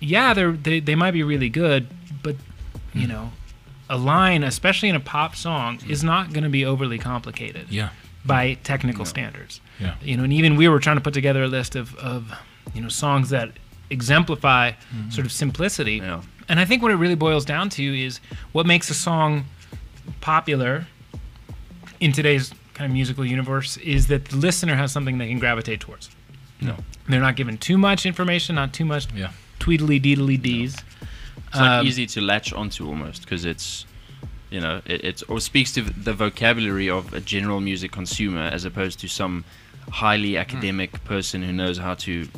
yeah, 0.00 0.34
they're, 0.34 0.52
they 0.52 0.80
they 0.80 0.94
might 0.94 1.12
be 1.12 1.22
really 1.22 1.48
good, 1.48 1.86
but 2.22 2.34
you 2.92 3.02
hmm. 3.02 3.12
know, 3.12 3.32
a 3.88 3.96
line, 3.96 4.42
especially 4.42 4.88
in 4.88 4.96
a 4.96 5.00
pop 5.00 5.36
song, 5.36 5.78
hmm. 5.78 5.90
is 5.90 6.02
not 6.02 6.32
going 6.32 6.44
to 6.44 6.50
be 6.50 6.64
overly 6.64 6.98
complicated 6.98 7.66
yeah, 7.70 7.90
by 8.24 8.54
technical 8.64 9.04
standards. 9.04 9.60
yeah, 9.78 9.94
You 10.02 10.16
know, 10.16 10.24
and 10.24 10.32
even 10.32 10.56
we 10.56 10.68
were 10.68 10.80
trying 10.80 10.96
to 10.96 11.02
put 11.02 11.14
together 11.14 11.44
a 11.44 11.48
list 11.48 11.76
of, 11.76 11.94
of 11.96 12.32
you 12.74 12.82
know 12.82 12.88
songs 12.88 13.30
that 13.30 13.52
exemplify 13.90 14.72
sort 15.10 15.26
of 15.26 15.32
simplicity. 15.32 15.96
Yeah. 15.96 16.22
And 16.48 16.58
I 16.58 16.64
think 16.64 16.82
what 16.82 16.90
it 16.90 16.96
really 16.96 17.14
boils 17.16 17.44
down 17.44 17.68
to 17.70 17.82
is 17.82 18.20
what 18.52 18.66
makes 18.66 18.90
a 18.90 18.94
song 18.94 19.44
popular 20.20 20.86
in 22.00 22.12
today's 22.12 22.52
kind 22.74 22.90
of 22.90 22.92
musical 22.92 23.24
universe 23.24 23.76
is 23.76 24.06
that 24.06 24.24
the 24.26 24.36
listener 24.36 24.74
has 24.74 24.90
something 24.90 25.18
they 25.18 25.28
can 25.28 25.38
gravitate 25.38 25.80
towards. 25.80 26.10
No. 26.60 26.76
They're 27.08 27.20
not 27.20 27.36
given 27.36 27.58
too 27.58 27.78
much 27.78 28.06
information, 28.06 28.54
not 28.54 28.72
too 28.72 28.84
much 28.84 29.06
yeah. 29.14 29.32
tweedly 29.58 30.00
deedly 30.00 30.40
dees. 30.40 30.76
It's 31.48 31.56
like 31.56 31.80
Um, 31.80 31.86
easy 31.86 32.06
to 32.06 32.20
latch 32.20 32.52
onto 32.52 32.86
almost 32.88 33.22
because 33.22 33.44
it's, 33.44 33.86
you 34.50 34.60
know, 34.60 34.80
it 34.86 35.04
it's, 35.04 35.22
or 35.24 35.40
speaks 35.40 35.72
to 35.72 35.82
the 35.82 36.12
vocabulary 36.12 36.88
of 36.88 37.12
a 37.12 37.20
general 37.20 37.60
music 37.60 37.92
consumer 37.92 38.42
as 38.42 38.64
opposed 38.64 39.00
to 39.00 39.08
some 39.08 39.44
highly 39.90 40.36
academic 40.36 41.04
person 41.04 41.42
who 41.42 41.52
knows 41.52 41.78
how 41.78 41.94
to 41.94 42.28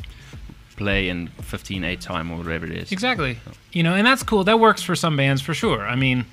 play 0.73 1.09
in 1.09 1.27
15 1.27 1.83
8 1.83 2.01
time 2.01 2.31
or 2.31 2.37
whatever 2.37 2.65
it 2.65 2.71
is. 2.71 2.91
Exactly. 2.91 3.37
You 3.71 3.83
know, 3.83 3.93
and 3.93 4.05
that's 4.05 4.23
cool. 4.23 4.43
That 4.43 4.59
works 4.59 4.83
for 4.83 4.95
some 4.95 5.15
bands 5.17 5.41
for 5.41 5.53
sure. 5.53 5.81
I 5.87 5.95
mean, 5.95 6.25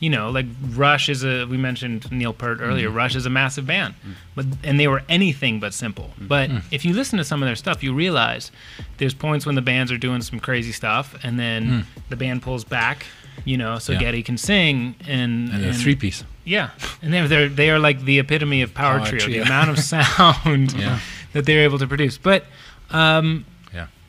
you 0.00 0.10
know, 0.10 0.30
like 0.30 0.46
Rush 0.70 1.08
is 1.08 1.24
a 1.24 1.44
we 1.46 1.56
mentioned 1.56 2.10
Neil 2.12 2.32
Peart 2.32 2.58
earlier. 2.60 2.88
Mm-hmm. 2.88 2.96
Rush 2.96 3.16
is 3.16 3.26
a 3.26 3.30
massive 3.30 3.66
band. 3.66 3.94
Mm-hmm. 3.94 4.12
But 4.36 4.46
and 4.62 4.78
they 4.78 4.86
were 4.88 5.02
anything 5.08 5.60
but 5.60 5.74
simple. 5.74 6.04
Mm-hmm. 6.14 6.26
But 6.28 6.50
mm. 6.50 6.62
if 6.70 6.84
you 6.84 6.94
listen 6.94 7.18
to 7.18 7.24
some 7.24 7.42
of 7.42 7.48
their 7.48 7.56
stuff, 7.56 7.82
you 7.82 7.92
realize 7.92 8.52
there's 8.98 9.14
points 9.14 9.44
when 9.46 9.54
the 9.54 9.62
bands 9.62 9.90
are 9.90 9.98
doing 9.98 10.22
some 10.22 10.38
crazy 10.38 10.72
stuff 10.72 11.16
and 11.24 11.38
then 11.38 11.66
mm. 11.66 11.84
the 12.08 12.16
band 12.16 12.42
pulls 12.42 12.64
back, 12.64 13.06
you 13.44 13.56
know, 13.56 13.78
so 13.78 13.92
Yeah. 13.92 14.00
Geddy 14.00 14.22
can 14.22 14.38
sing 14.38 14.94
and 15.08 15.48
And 15.50 15.64
a 15.64 15.74
three 15.74 15.96
piece. 15.96 16.22
yeah, 16.44 16.70
and 17.02 17.12
they're 17.12 17.26
they're 17.26 17.48
they 17.48 17.70
are 17.70 17.80
like 17.80 18.04
the 18.04 18.20
epitome 18.20 18.62
of 18.62 18.74
power, 18.74 18.98
Power 18.98 19.08
trio, 19.08 19.20
trio. 19.24 19.38
The 19.42 19.46
amount 19.46 19.70
of 19.70 19.78
sound 19.94 20.74
Yeah. 20.74 21.00
that 21.32 21.44
they're 21.44 21.64
able 21.64 21.78
to 21.78 21.88
produce. 21.88 22.18
But 22.18 22.44
um, 22.90 23.44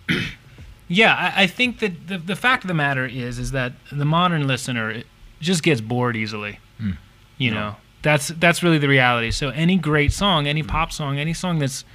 Yeah. 0.10 0.22
yeah, 0.88 1.16
I, 1.36 1.44
I 1.44 1.48
think 1.48 1.80
that 1.80 2.08
the 2.08 2.18
the 2.18 2.36
fact 2.36 2.64
of 2.64 2.68
the 2.68 2.74
matter 2.74 3.06
is 3.06 3.40
is 3.40 3.52
that 3.52 3.74
the 3.92 4.06
modern 4.06 4.48
listener 4.48 5.04
just 5.40 5.64
gets 5.64 5.82
bored 5.82 6.16
easily. 6.16 6.60
Mm. 6.82 6.98
You 7.38 7.52
know, 7.52 7.76
that's 8.02 8.30
that's 8.30 8.64
really 8.64 8.78
the 8.80 8.88
reality. 8.90 9.32
So 9.32 9.50
any 9.50 9.78
great 9.78 10.12
song, 10.12 10.48
any 10.48 10.64
pop 10.64 10.92
song, 10.92 11.18
any 11.20 11.34
song 11.34 11.60
that's 11.60 11.86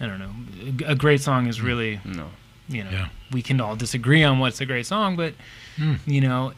I 0.00 0.06
don't 0.06 0.18
know, 0.18 0.86
a 0.86 0.94
great 0.94 1.20
song 1.20 1.46
is 1.46 1.60
really 1.60 2.00
No. 2.04 2.30
you 2.68 2.82
know 2.84 2.90
Yeah. 2.90 3.08
we 3.30 3.40
can 3.42 3.60
all 3.60 3.76
disagree 3.76 4.24
on 4.24 4.38
what's 4.40 4.60
a 4.60 4.66
great 4.66 4.86
song 4.86 5.16
but 5.16 5.34
Mm. 5.78 5.98
you 6.06 6.20
know 6.20 6.52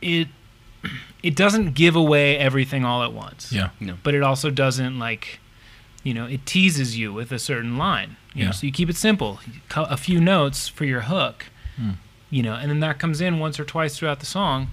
it 0.00 0.28
it 1.22 1.36
doesn't 1.36 1.74
give 1.74 1.94
away 1.94 2.36
everything 2.38 2.84
all 2.84 3.02
at 3.02 3.12
once 3.12 3.52
Yeah. 3.52 3.70
No. 3.80 3.96
but 4.02 4.14
it 4.14 4.22
also 4.22 4.50
doesn't 4.50 4.98
like 4.98 5.40
you 6.02 6.14
know 6.14 6.24
it 6.26 6.46
teases 6.46 6.96
you 6.96 7.12
with 7.12 7.32
a 7.32 7.38
certain 7.38 7.76
line 7.76 8.16
you 8.34 8.42
know 8.44 8.48
Yeah. 8.48 8.52
so 8.52 8.66
you 8.66 8.72
keep 8.72 8.88
it 8.90 8.96
simple 8.96 9.40
Cu- 9.68 9.82
a 9.82 9.96
few 9.96 10.20
notes 10.20 10.68
for 10.68 10.84
your 10.84 11.02
hook 11.02 11.46
Mm. 11.80 11.94
you 12.30 12.42
know 12.42 12.54
and 12.54 12.70
then 12.70 12.80
that 12.80 12.98
comes 12.98 13.20
in 13.20 13.38
once 13.38 13.58
or 13.60 13.64
twice 13.64 13.96
throughout 13.98 14.20
the 14.20 14.26
song 14.26 14.68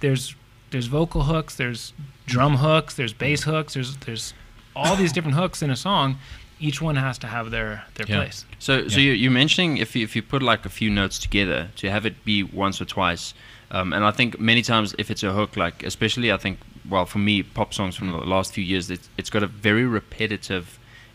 there's 0.00 0.34
there's 0.70 0.86
vocal 0.86 1.22
hooks 1.24 1.54
there's 1.56 1.92
drum 2.26 2.56
hooks 2.56 2.94
there's 2.94 3.12
bass 3.12 3.42
hooks 3.44 3.74
there's 3.74 3.96
there's 3.98 4.34
all 4.74 4.96
these 4.96 5.12
different 5.12 5.36
hooks 5.36 5.62
in 5.62 5.70
a 5.70 5.76
song 5.76 6.18
each 6.60 6.82
one 6.82 6.96
has 6.96 7.16
to 7.18 7.26
have 7.28 7.50
their 7.50 7.84
their 7.94 8.06
Yeah. 8.08 8.16
place 8.16 8.44
So, 8.58 8.88
so 8.88 8.98
Yeah. 8.98 9.06
you, 9.06 9.12
you're 9.12 9.30
mentioning 9.30 9.76
if 9.78 9.94
you, 9.94 10.02
if 10.02 10.16
you 10.16 10.22
put 10.22 10.42
like 10.42 10.66
a 10.66 10.68
few 10.68 10.90
notes 10.90 11.18
together 11.18 11.68
to 11.76 11.90
have 11.90 12.04
it 12.04 12.24
be 12.24 12.42
once 12.42 12.80
or 12.80 12.84
twice, 12.86 13.32
um, 13.70 13.92
and 13.92 14.04
I 14.04 14.10
think 14.10 14.40
many 14.40 14.62
times 14.62 14.94
if 14.98 15.08
it's 15.12 15.22
a 15.22 15.32
hook, 15.32 15.56
like 15.56 15.84
especially 15.84 16.32
I 16.32 16.36
think, 16.36 16.58
well, 16.90 17.06
for 17.06 17.18
me, 17.20 17.44
pop 17.44 17.72
songs 17.72 17.94
from 17.94 18.10
the 18.10 18.16
last 18.34 18.52
few 18.54 18.64
years, 18.64 18.90
it's, 18.90 19.08
it's 19.16 19.30
got 19.30 19.42
a 19.44 19.46
very 19.46 19.84
repetitive 19.86 20.66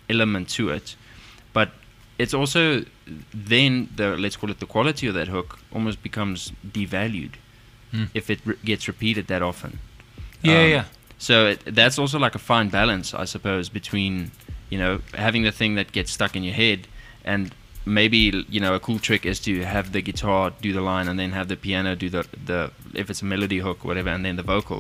element 0.10 0.48
to 0.58 0.70
it, 0.70 0.96
but 0.96 0.96
it's 2.24 2.34
also 2.42 2.62
then 3.54 3.90
the 4.00 4.08
let's 4.24 4.38
call 4.40 4.50
it 4.54 4.60
the 4.60 4.72
quality 4.76 5.06
of 5.10 5.14
that 5.20 5.28
hook 5.36 5.50
almost 5.76 5.98
becomes 6.10 6.52
devalued 6.78 7.34
Mm. 7.94 8.08
if 8.20 8.30
it 8.34 8.40
re- 8.46 8.56
gets 8.66 8.88
repeated 8.88 9.26
that 9.28 9.42
often. 9.44 9.72
yeah 10.42 10.64
Um, 10.64 10.70
yeah 10.76 10.86
So 11.28 11.34
it, 11.52 11.60
that's 11.80 11.98
also 12.02 12.18
like 12.26 12.36
a 12.36 12.44
fine 12.52 12.70
balance, 12.70 13.08
I 13.24 13.26
suppose, 13.26 13.66
between 13.80 14.14
you 14.72 14.80
know 14.82 14.94
having 15.26 15.44
the 15.50 15.52
thing 15.60 15.76
that 15.80 15.88
gets 15.98 16.12
stuck 16.12 16.36
in 16.36 16.44
your 16.44 16.56
head, 16.56 16.80
and 17.34 17.44
maybe 17.86 18.18
you 18.56 18.60
know 18.64 18.74
a 18.76 18.80
cool 18.80 19.00
trick 19.08 19.26
is 19.26 19.40
to 19.42 19.52
have 19.76 19.86
the 19.92 20.02
guitar 20.02 20.52
do 20.66 20.70
the 20.74 20.82
line 20.92 21.08
and 21.10 21.18
then 21.20 21.32
have 21.34 21.48
the 21.48 21.56
piano 21.56 21.96
do 21.96 22.08
the 22.10 22.24
the 22.50 22.60
if 23.02 23.10
it's 23.12 23.22
a 23.22 23.26
melody 23.26 23.60
hook 23.66 23.78
or 23.86 23.88
whatever, 23.90 24.10
and 24.16 24.24
then 24.26 24.36
the 24.42 24.48
vocal 24.56 24.80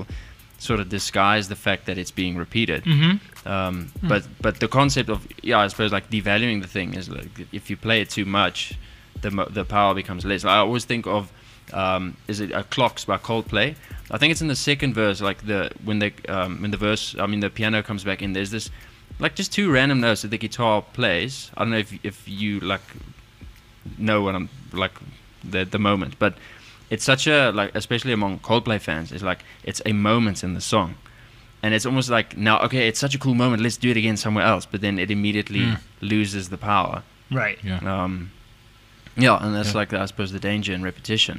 sort 0.58 0.80
of 0.80 0.88
disguise 0.90 1.48
the 1.50 1.56
fact 1.56 1.86
that 1.86 1.98
it's 1.98 2.12
being 2.12 2.38
repeated. 2.38 2.84
mm-hmm 2.84 3.18
Um, 3.46 3.92
But 4.02 4.24
but 4.42 4.60
the 4.60 4.68
concept 4.68 5.10
of 5.10 5.28
yeah, 5.44 5.66
I 5.66 5.68
suppose 5.70 5.92
like 5.96 6.10
devaluing 6.10 6.62
the 6.62 6.68
thing 6.68 6.94
is 6.94 7.10
like 7.10 7.48
if 7.52 7.70
you 7.70 7.78
play 7.78 8.02
it 8.02 8.10
too 8.10 8.26
much, 8.26 8.74
the 9.22 9.30
the 9.54 9.66
power 9.66 9.94
becomes 9.94 10.24
less. 10.26 10.44
I 10.44 10.58
always 10.58 10.86
think 10.86 11.06
of 11.08 11.32
um, 11.74 12.16
is 12.28 12.40
it 12.40 12.52
uh, 12.52 12.64
Clocks 12.70 13.06
by 13.06 13.18
Coldplay? 13.18 13.76
I 14.12 14.18
think 14.18 14.32
it's 14.32 14.42
in 14.42 14.48
the 14.48 14.56
second 14.56 14.94
verse, 14.96 15.22
like 15.22 15.46
the 15.46 15.70
when 15.86 16.00
the 16.00 16.12
um, 16.30 16.62
when 16.62 16.72
the 16.72 16.78
verse, 16.78 17.16
I 17.20 17.28
mean 17.28 17.40
the 17.42 17.50
piano 17.50 17.82
comes 17.84 18.04
back 18.04 18.22
in. 18.22 18.34
There's 18.34 18.52
this 18.52 18.70
like 19.20 19.36
just 19.36 19.52
two 19.54 19.72
random 19.72 20.00
notes 20.00 20.22
that 20.22 20.32
the 20.32 20.38
guitar 20.38 20.82
plays. 20.94 21.52
I 21.58 21.62
don't 21.64 21.72
know 21.72 21.80
if 21.80 21.94
if 22.04 22.28
you 22.28 22.60
like 22.60 22.82
know 23.98 24.22
what 24.22 24.36
I'm 24.36 24.50
like 24.72 24.94
the 25.52 25.66
the 25.66 25.80
moment, 25.80 26.16
but 26.20 26.34
it's 26.94 27.04
such 27.12 27.24
a 27.28 27.40
like 27.60 27.72
especially 27.82 28.14
among 28.20 28.40
Coldplay 28.50 28.80
fans, 28.88 29.12
it's 29.14 29.24
like 29.32 29.42
it's 29.70 29.82
a 29.92 29.94
moment 30.10 30.38
in 30.44 30.54
the 30.54 30.62
song 30.74 30.90
and 31.64 31.74
it's 31.76 31.86
almost 31.90 32.10
like 32.18 32.30
now 32.50 32.56
okay 32.66 32.84
it's 32.90 33.00
such 33.06 33.16
a 33.16 33.20
cool 33.26 33.36
moment 33.44 33.62
let's 33.66 33.78
do 33.86 33.90
it 33.94 33.98
again 34.04 34.18
somewhere 34.18 34.46
else 34.54 34.66
but 34.72 34.80
then 34.86 35.00
it 35.04 35.10
immediately 35.18 35.60
Mm. 35.66 35.78
loses 36.02 36.50
the 36.50 36.58
power 36.72 36.96
right 37.42 37.58
Yeah. 37.64 37.80
um, 37.94 38.14
yeah 39.26 39.38
and 39.44 39.52
that's 39.56 39.70
Yeah. 39.74 39.80
like 39.82 39.94
i 40.04 40.06
suppose 40.12 40.32
the 40.38 40.44
danger 40.52 40.74
in 40.78 40.82
repetition 40.92 41.38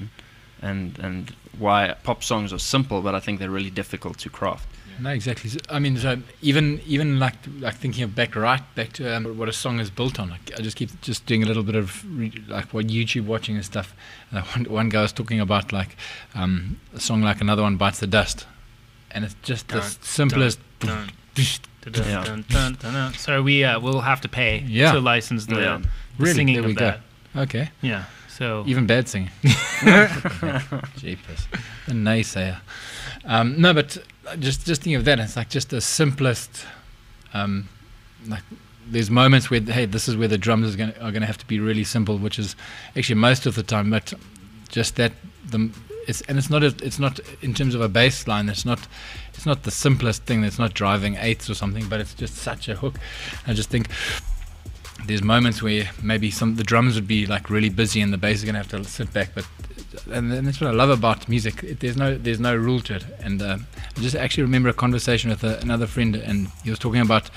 and 0.69 0.85
and 1.07 1.21
why 1.65 1.79
pop 2.09 2.21
songs 2.31 2.53
are 2.57 2.63
simple 2.77 2.99
but 3.07 3.15
i 3.19 3.21
think 3.25 3.35
they're 3.39 3.57
really 3.61 3.75
difficult 3.83 4.17
to 4.25 4.29
craft 4.39 4.67
No, 5.01 5.11
exactly. 5.11 5.51
I 5.69 5.79
mean, 5.79 5.97
so 5.97 6.19
even 6.43 6.81
even 6.87 7.19
like 7.19 7.35
like 7.61 7.75
thinking 7.77 8.05
of 8.05 8.15
back 8.15 8.35
right 8.37 8.63
back 8.75 8.93
to 8.95 9.17
um, 9.17 9.37
what 9.39 9.49
a 9.49 9.53
song 9.53 9.81
is 9.81 9.91
built 9.91 10.19
on. 10.21 10.31
Like, 10.31 10.53
I 10.59 10.63
just 10.63 10.77
keep 10.77 10.91
just 11.01 11.27
doing 11.27 11.43
a 11.43 11.47
little 11.47 11.63
bit 11.63 11.75
of 11.75 12.05
re- 12.19 12.33
like 12.49 12.73
what 12.75 12.87
YouTube 12.87 13.27
watching 13.27 13.57
and 13.57 13.65
stuff. 13.65 13.95
And 14.31 14.45
one, 14.55 14.65
one 14.65 14.89
guy 14.89 15.03
was 15.03 15.13
talking 15.13 15.41
about 15.41 15.73
like 15.73 15.97
um, 16.35 16.79
a 16.95 17.01
song 17.01 17.23
like 17.23 17.41
another 17.41 17.63
one 17.63 17.77
bites 17.77 18.01
the 18.01 18.07
dust, 18.07 18.47
and 19.11 19.25
it's 19.25 19.37
just 19.43 19.69
the 19.69 19.81
Dun, 19.81 19.91
simplest. 20.01 20.59
dun, 20.81 21.11
Dun. 21.35 23.13
So 23.19 23.43
we 23.43 23.65
uh, 23.65 23.81
will 23.81 24.01
have 24.01 24.21
to 24.23 24.29
pay 24.29 24.63
Yeah. 24.67 24.93
to 24.93 25.01
license 25.01 25.47
the, 25.47 25.57
Yeah. 25.57 25.79
the 25.79 25.89
Really? 26.19 26.35
singing 26.35 26.55
There 26.55 26.63
of 26.65 26.69
we 26.69 26.75
go. 26.75 26.85
that. 26.85 27.01
Okay. 27.37 27.71
Yeah. 27.83 28.05
So 28.37 28.65
Even 28.67 28.85
bad 28.87 29.09
singing. 29.09 29.31
Jeepers. 30.97 31.47
The 31.87 31.93
naysayer. 31.93 32.59
Um, 33.25 33.61
no, 33.61 33.73
but 33.73 33.97
just 34.41 34.67
just 34.67 34.83
think 34.83 34.97
of 34.97 35.05
that. 35.05 35.21
It's 35.21 35.37
like 35.37 35.51
just 35.51 35.71
the 35.71 35.81
simplest. 35.81 36.67
Um, 37.33 37.69
like 38.27 38.43
there's 38.89 39.09
moments 39.09 39.51
where 39.51 39.61
hey, 39.61 39.87
this 39.87 40.09
is 40.09 40.17
where 40.17 40.27
the 40.27 40.37
drums 40.37 40.67
is 40.67 40.75
gonna, 40.75 40.95
are 40.95 41.13
going 41.13 41.21
to 41.21 41.27
have 41.27 41.39
to 41.39 41.47
be 41.47 41.61
really 41.61 41.85
simple, 41.85 42.19
which 42.19 42.41
is 42.41 42.57
actually 42.97 43.21
most 43.21 43.47
of 43.47 43.55
the 43.55 43.63
time. 43.63 43.91
But 43.91 44.13
just 44.69 44.97
that 44.97 45.13
the 45.47 45.71
it's 46.09 46.21
and 46.23 46.37
it's 46.37 46.51
not 46.51 46.65
a, 46.65 46.75
it's 46.83 46.99
not 46.99 47.21
in 47.41 47.55
terms 47.55 47.77
of 47.77 47.83
a 47.83 47.89
bass 47.89 48.27
line. 48.27 48.49
It's 48.49 48.65
not 48.65 48.89
it's 49.33 49.47
not 49.47 49.63
the 49.63 49.71
simplest 49.71 50.25
thing. 50.25 50.43
It's 50.43 50.59
not 50.59 50.75
driving 50.75 51.17
eighths 51.21 51.49
or 51.49 51.55
something, 51.55 51.89
but 51.89 52.01
it's 52.01 52.15
just 52.15 52.35
such 52.35 52.69
a 52.69 52.75
hook. 52.75 52.99
I 53.47 53.53
just 53.53 53.71
think 53.71 53.89
there's 55.07 55.23
moments 55.23 55.63
where 55.63 55.91
maybe 56.03 56.31
some 56.31 56.57
the 56.57 56.65
drums 56.65 56.95
would 56.95 57.07
be 57.07 57.27
like 57.27 57.51
really 57.51 57.69
busy 57.71 58.01
and 58.01 58.13
the 58.13 58.19
bass 58.19 58.39
is 58.39 58.45
going 58.45 58.55
to 58.55 58.59
have 58.59 58.69
to 58.71 58.85
sit 58.85 59.13
back 59.13 59.31
but 59.35 59.47
and, 60.11 60.33
and 60.33 60.47
that's 60.47 60.61
what 60.61 60.69
I 60.71 60.73
love 60.73 60.91
about 60.91 61.29
music 61.29 61.63
it, 61.63 61.81
there's 61.81 61.97
no 61.97 62.17
there's 62.17 62.41
no 62.41 62.55
rule 62.57 62.81
to 62.81 62.97
it 62.97 63.05
and 63.21 63.41
uh, 63.43 63.59
I 63.97 64.01
just 64.01 64.17
actually 64.17 64.43
remember 64.45 64.69
a 64.69 64.75
conversation 64.75 65.31
with 65.31 65.45
a, 65.45 65.61
another 65.61 65.87
friend 65.87 66.17
and 66.17 66.49
he 66.65 66.71
was 66.71 66.79
talking 66.79 67.01
about 67.01 67.31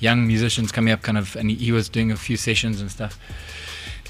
young 0.00 0.26
musicians 0.26 0.72
coming 0.72 0.92
up 0.92 1.02
kind 1.02 1.16
of 1.18 1.36
and 1.36 1.50
he, 1.50 1.56
he 1.56 1.72
was 1.72 1.88
doing 1.88 2.10
a 2.10 2.16
few 2.16 2.36
sessions 2.36 2.80
and 2.80 2.90
stuff 2.90 3.18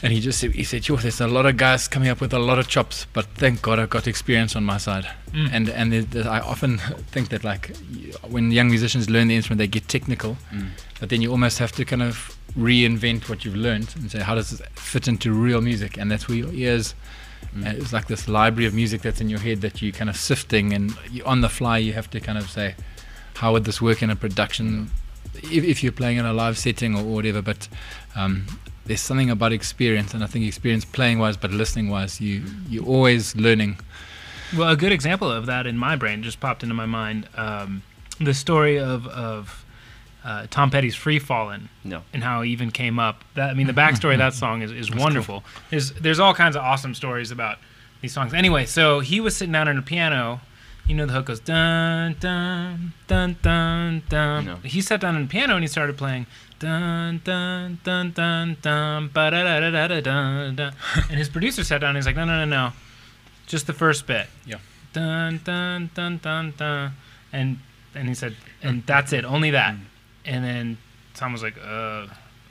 and 0.05 0.13
he 0.13 0.19
just 0.21 0.41
said, 0.41 0.51
he 0.51 0.65
said, 0.65 0.85
"Sure, 0.85 0.97
there's 0.97 1.21
a 1.21 1.29
lot 1.29 1.47
of 1.47 1.57
guys 1.57 1.87
coming 1.87 2.09
up 2.09 2.21
with 2.21 2.33
a 2.33 2.39
lot 2.41 2.59
of 2.59 2.67
chops, 2.67 3.07
but 3.13 3.25
thank 3.37 3.63
God 3.63 3.79
I've 3.79 3.91
got 3.91 4.09
experience 4.09 4.57
on 4.57 4.65
my 4.65 4.77
side." 4.77 5.07
Mm. 5.31 5.51
And 5.53 5.69
and 5.69 5.95
it, 5.95 6.27
I 6.27 6.41
often 6.41 6.79
think 7.13 7.29
that 7.29 7.45
like 7.45 7.77
when 8.29 8.51
young 8.51 8.69
musicians 8.69 9.09
learn 9.09 9.29
the 9.29 9.37
instrument, 9.37 9.59
they 9.59 9.69
get 9.69 9.87
technical, 9.87 10.37
Mm. 10.53 10.71
but 10.99 11.09
then 11.09 11.23
you 11.23 11.31
almost 11.31 11.61
have 11.61 11.71
to 11.73 11.85
kind 11.85 12.03
of 12.03 12.37
reinvent 12.57 13.29
what 13.29 13.45
you've 13.45 13.57
learned 13.57 13.95
and 13.97 14.11
say, 14.11 14.21
how 14.21 14.35
does 14.35 14.51
this 14.51 14.61
fit 14.75 15.09
into 15.09 15.33
real 15.33 15.61
music? 15.61 15.99
And 15.99 16.11
that's 16.11 16.29
where 16.29 16.37
your 16.37 16.53
ears. 16.53 16.95
Mm. 17.57 17.67
uh, 17.67 17.81
It's 17.81 17.93
like 17.93 18.07
this 18.07 18.29
library 18.29 18.67
of 18.67 18.75
music 18.75 19.03
that's 19.03 19.21
in 19.21 19.29
your 19.29 19.41
head 19.41 19.61
that 19.63 19.83
you're 19.83 19.93
kind 19.93 20.11
of 20.11 20.17
sifting, 20.17 20.73
and 20.73 20.97
on 21.25 21.41
the 21.41 21.49
fly 21.49 21.79
you 21.79 21.93
have 21.93 22.09
to 22.11 22.21
kind 22.21 22.39
of 22.39 22.51
say, 22.51 22.75
how 23.35 23.53
would 23.53 23.65
this 23.65 23.81
work 23.81 24.03
in 24.03 24.11
a 24.11 24.17
production? 24.17 24.91
If, 25.35 25.65
if 25.65 25.83
you're 25.83 25.93
playing 25.93 26.19
in 26.19 26.27
a 26.27 26.33
live 26.33 26.57
setting 26.59 26.97
or 26.97 27.03
whatever, 27.03 27.43
but 27.43 27.69
um, 28.15 28.47
there's 28.87 29.01
something 29.01 29.31
about 29.31 29.53
experience, 29.53 30.15
and 30.15 30.23
I 30.23 30.27
think 30.27 30.47
experience 30.47 30.85
playing 30.85 31.19
wise, 31.19 31.37
but 31.37 31.51
listening 31.51 31.89
wise, 31.89 32.21
you 32.21 32.45
you're 32.69 32.85
always 32.85 33.35
learning. 33.37 33.79
Well, 34.57 34.69
a 34.69 34.77
good 34.77 34.93
example 34.93 35.31
of 35.31 35.47
that 35.47 35.67
in 35.67 35.79
my 35.79 35.97
brain 35.97 36.23
just 36.23 36.39
popped 36.39 36.63
into 36.63 36.75
my 36.75 36.87
mind. 36.87 37.29
Um, 37.37 37.83
the 38.21 38.35
story 38.35 38.79
of 38.79 39.07
of 39.09 39.65
uh, 40.25 40.47
Tom 40.51 40.71
Petty's 40.71 40.95
"Free 40.95 41.19
Fallin'" 41.19 41.69
No. 41.85 42.03
and 42.13 42.23
how 42.23 42.43
it 42.43 42.47
even 42.49 42.71
came 42.71 42.99
up. 42.99 43.25
That 43.35 43.51
I 43.51 43.55
mean, 43.55 43.67
the 43.67 43.73
backstory 43.73 44.13
of 44.13 44.19
that 44.19 44.35
song 44.43 44.63
is, 44.63 44.71
is 44.71 44.95
wonderful. 44.95 45.43
There's 45.71 45.93
there's 45.93 46.21
all 46.21 46.35
kinds 46.35 46.57
of 46.57 46.63
awesome 46.63 46.95
stories 46.95 47.31
about 47.31 47.59
these 48.01 48.13
songs. 48.13 48.33
Anyway, 48.35 48.67
so 48.67 49.01
he 49.01 49.21
was 49.21 49.37
sitting 49.37 49.53
down 49.53 49.69
at 49.69 49.77
a 49.77 49.83
piano. 49.83 50.41
You 50.89 50.97
know 50.97 51.07
the 51.07 51.13
hook 51.13 51.27
goes 51.27 51.39
dun 51.39 52.17
dun 52.19 52.93
dun 53.07 53.37
dun 53.43 54.03
dun. 54.09 54.45
No. 54.45 54.57
He 54.65 54.81
sat 54.81 55.01
down 55.01 55.15
on 55.15 55.23
the 55.23 55.29
piano 55.29 55.55
and 55.55 55.63
he 55.63 55.69
started 55.69 55.97
playing 55.97 56.27
dun 56.59 57.21
dun 57.25 57.79
dun 57.85 58.11
dun 58.13 58.57
dun 58.61 59.09
ba 59.09 59.31
da 59.31 59.45
da 59.45 59.61
da 59.61 59.71
da 59.71 59.87
da 59.89 60.01
dun 60.01 60.57
dun. 60.57 60.73
And 61.09 61.19
his 61.19 61.29
producer 61.29 61.63
sat 61.63 61.81
down 61.81 61.91
and 61.91 61.99
he's 61.99 62.07
like, 62.07 62.17
no 62.17 62.25
no 62.25 62.45
no 62.45 62.45
no, 62.45 62.73
just 63.47 63.67
the 63.69 63.73
first 63.73 64.07
bit. 64.09 64.27
Yeah. 64.45 64.57
Dun 64.93 65.41
dun 65.45 65.91
dun 65.95 66.19
dun 66.19 66.53
dun. 66.57 66.93
And 67.33 67.59
and 67.95 68.09
he 68.09 68.15
said, 68.15 68.35
and 68.63 68.85
that's 68.85 69.13
it, 69.13 69.25
only 69.25 69.51
that. 69.53 69.77
And 70.25 70.45
then 70.45 70.79
Tom 71.15 71.33
was 71.33 71.43
like, 71.43 71.57
uh, 71.65 72.07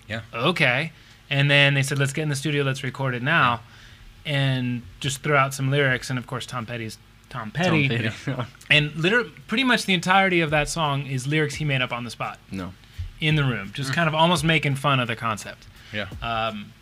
Yeah. 0.08 0.22
okay. 0.34 0.92
And 1.30 1.50
then 1.50 1.74
they 1.74 1.84
said, 1.84 1.98
let's 1.98 2.12
get 2.14 2.24
in 2.24 2.30
the 2.30 2.36
studio, 2.36 2.64
let's 2.64 2.84
record 2.84 3.16
it 3.16 3.24
now, 3.24 3.62
and 4.26 4.82
just 5.00 5.24
throw 5.24 5.38
out 5.38 5.54
some 5.54 5.72
lyrics. 5.72 6.10
And 6.10 6.20
of 6.20 6.28
course, 6.28 6.46
Tom 6.46 6.66
Petty's 6.66 6.98
Tom 7.30 7.50
Petty. 7.52 7.88
Tom 7.88 8.12
Petty. 8.26 8.46
And 8.70 8.94
literally, 8.96 9.32
pretty 9.48 9.64
much 9.64 9.86
the 9.86 9.94
entirety 9.94 10.42
of 10.42 10.50
that 10.52 10.68
song 10.70 11.06
is 11.08 11.28
lyrics 11.28 11.56
he 11.56 11.66
made 11.66 11.82
up 11.82 11.92
on 11.94 12.04
the 12.04 12.10
spot 12.10 12.40
no. 12.52 12.74
in 13.22 13.36
the 13.36 13.44
room, 13.44 13.72
just 13.74 13.94
kind 13.94 14.08
of 14.10 14.16
almost 14.16 14.44
making 14.44 14.76
fun 14.76 15.00
of 15.00 15.08
the 15.08 15.16
concept. 15.16 15.66
Yeah. 15.94 16.08
Um, 16.22 16.74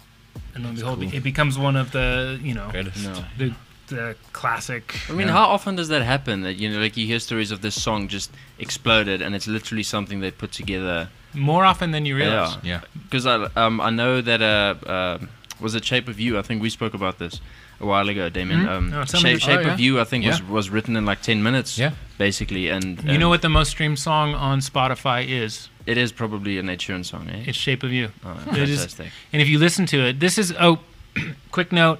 and 0.56 0.66
then 0.66 0.76
behold, 0.76 1.00
cool. 1.02 1.14
it 1.14 1.22
becomes 1.24 1.58
one 1.58 1.76
of 1.76 1.92
the, 1.92 2.40
you 2.42 2.54
know, 2.56 2.70
No. 2.72 3.24
the, 3.38 3.54
the 3.90 4.16
classic. 4.34 4.96
I 5.10 5.14
mean, 5.14 5.28
Yeah. 5.28 5.34
how 5.34 5.46
often 5.46 5.76
does 5.76 5.88
that 5.90 6.02
happen? 6.04 6.42
That 6.42 6.54
you 6.56 6.70
know, 6.70 6.80
like 6.80 6.96
you 6.98 7.06
hear 7.06 7.20
stories 7.20 7.52
of 7.52 7.62
this 7.62 7.82
song 7.82 8.08
just 8.08 8.32
exploded, 8.58 9.22
and 9.22 9.36
it's 9.36 9.48
literally 9.48 9.84
something 9.84 10.20
they 10.22 10.32
put 10.32 10.52
together. 10.52 11.10
More 11.34 11.64
often 11.66 11.92
than 11.92 12.06
you 12.06 12.16
realize. 12.16 12.56
Yeah. 12.64 12.82
Yeah. 12.82 12.82
Because 13.04 13.26
I 13.26 13.36
um 13.56 13.80
I 13.82 13.90
know 13.90 14.22
that 14.22 14.42
uh, 14.42 14.76
uh 14.90 15.18
was 15.60 15.76
it 15.76 15.84
Shape 15.86 16.08
of 16.08 16.20
You? 16.20 16.40
I 16.40 16.42
think 16.42 16.62
we 16.62 16.70
spoke 16.70 16.94
about 16.94 17.18
this 17.20 17.42
a 17.82 17.86
while 17.86 18.10
ago, 18.10 18.30
Damien. 18.30 18.62
Mhm. 18.66 18.70
Um, 18.70 18.90
No, 18.92 19.06
Shape, 19.06 19.40
Shape 19.42 19.60
Oh, 19.60 19.62
yeah. 19.62 19.74
of 19.74 19.80
You, 19.80 20.00
I 20.02 20.04
think 20.06 20.26
was 20.26 20.40
Yeah. 20.40 20.48
was 20.50 20.70
written 20.70 20.96
in 20.98 21.06
like 21.06 21.22
ten 21.22 21.42
minutes. 21.44 21.78
Yeah. 21.78 21.92
Basically, 22.18 22.70
and, 22.70 23.02
You 23.04 23.18
know 23.18 23.30
what 23.30 23.42
the 23.42 23.50
most 23.50 23.70
streamed 23.72 24.00
song 24.00 24.34
on 24.36 24.60
Spotify 24.60 25.26
is? 25.28 25.70
It 25.86 25.98
is 25.98 26.12
probably 26.12 26.60
an 26.60 26.70
Ed 26.70 26.80
Sheeran 26.80 27.06
song, 27.06 27.30
eh? 27.30 27.44
It's 27.48 27.58
Shape 27.58 27.84
of 27.84 27.92
You. 27.92 28.12
oh, 28.26 28.38
it 28.52 28.70
is- 28.70 28.80
fantastic. 28.80 29.12
And 29.34 29.42
if 29.42 29.48
you 29.48 29.58
listen 29.60 29.86
to 29.88 29.98
it, 30.08 30.20
this 30.20 30.38
is 30.38 30.54
oh, 30.60 30.80
quick 31.52 31.72
note. 31.72 32.00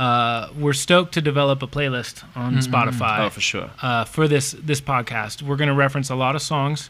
Uh, 0.00 0.48
we're 0.58 0.72
stoked 0.72 1.12
to 1.14 1.20
develop 1.20 1.62
a 1.62 1.66
playlist 1.66 2.24
on 2.34 2.54
Spotify 2.58 3.18
Oh, 3.26 3.30
for 3.30 3.40
sure. 3.42 3.70
uh, 3.82 4.04
for 4.04 4.26
this 4.26 4.52
this 4.52 4.80
podcast. 4.80 5.42
We're 5.42 5.56
going 5.56 5.68
to 5.68 5.74
reference 5.74 6.08
a 6.10 6.14
lot 6.14 6.34
of 6.34 6.40
songs, 6.42 6.88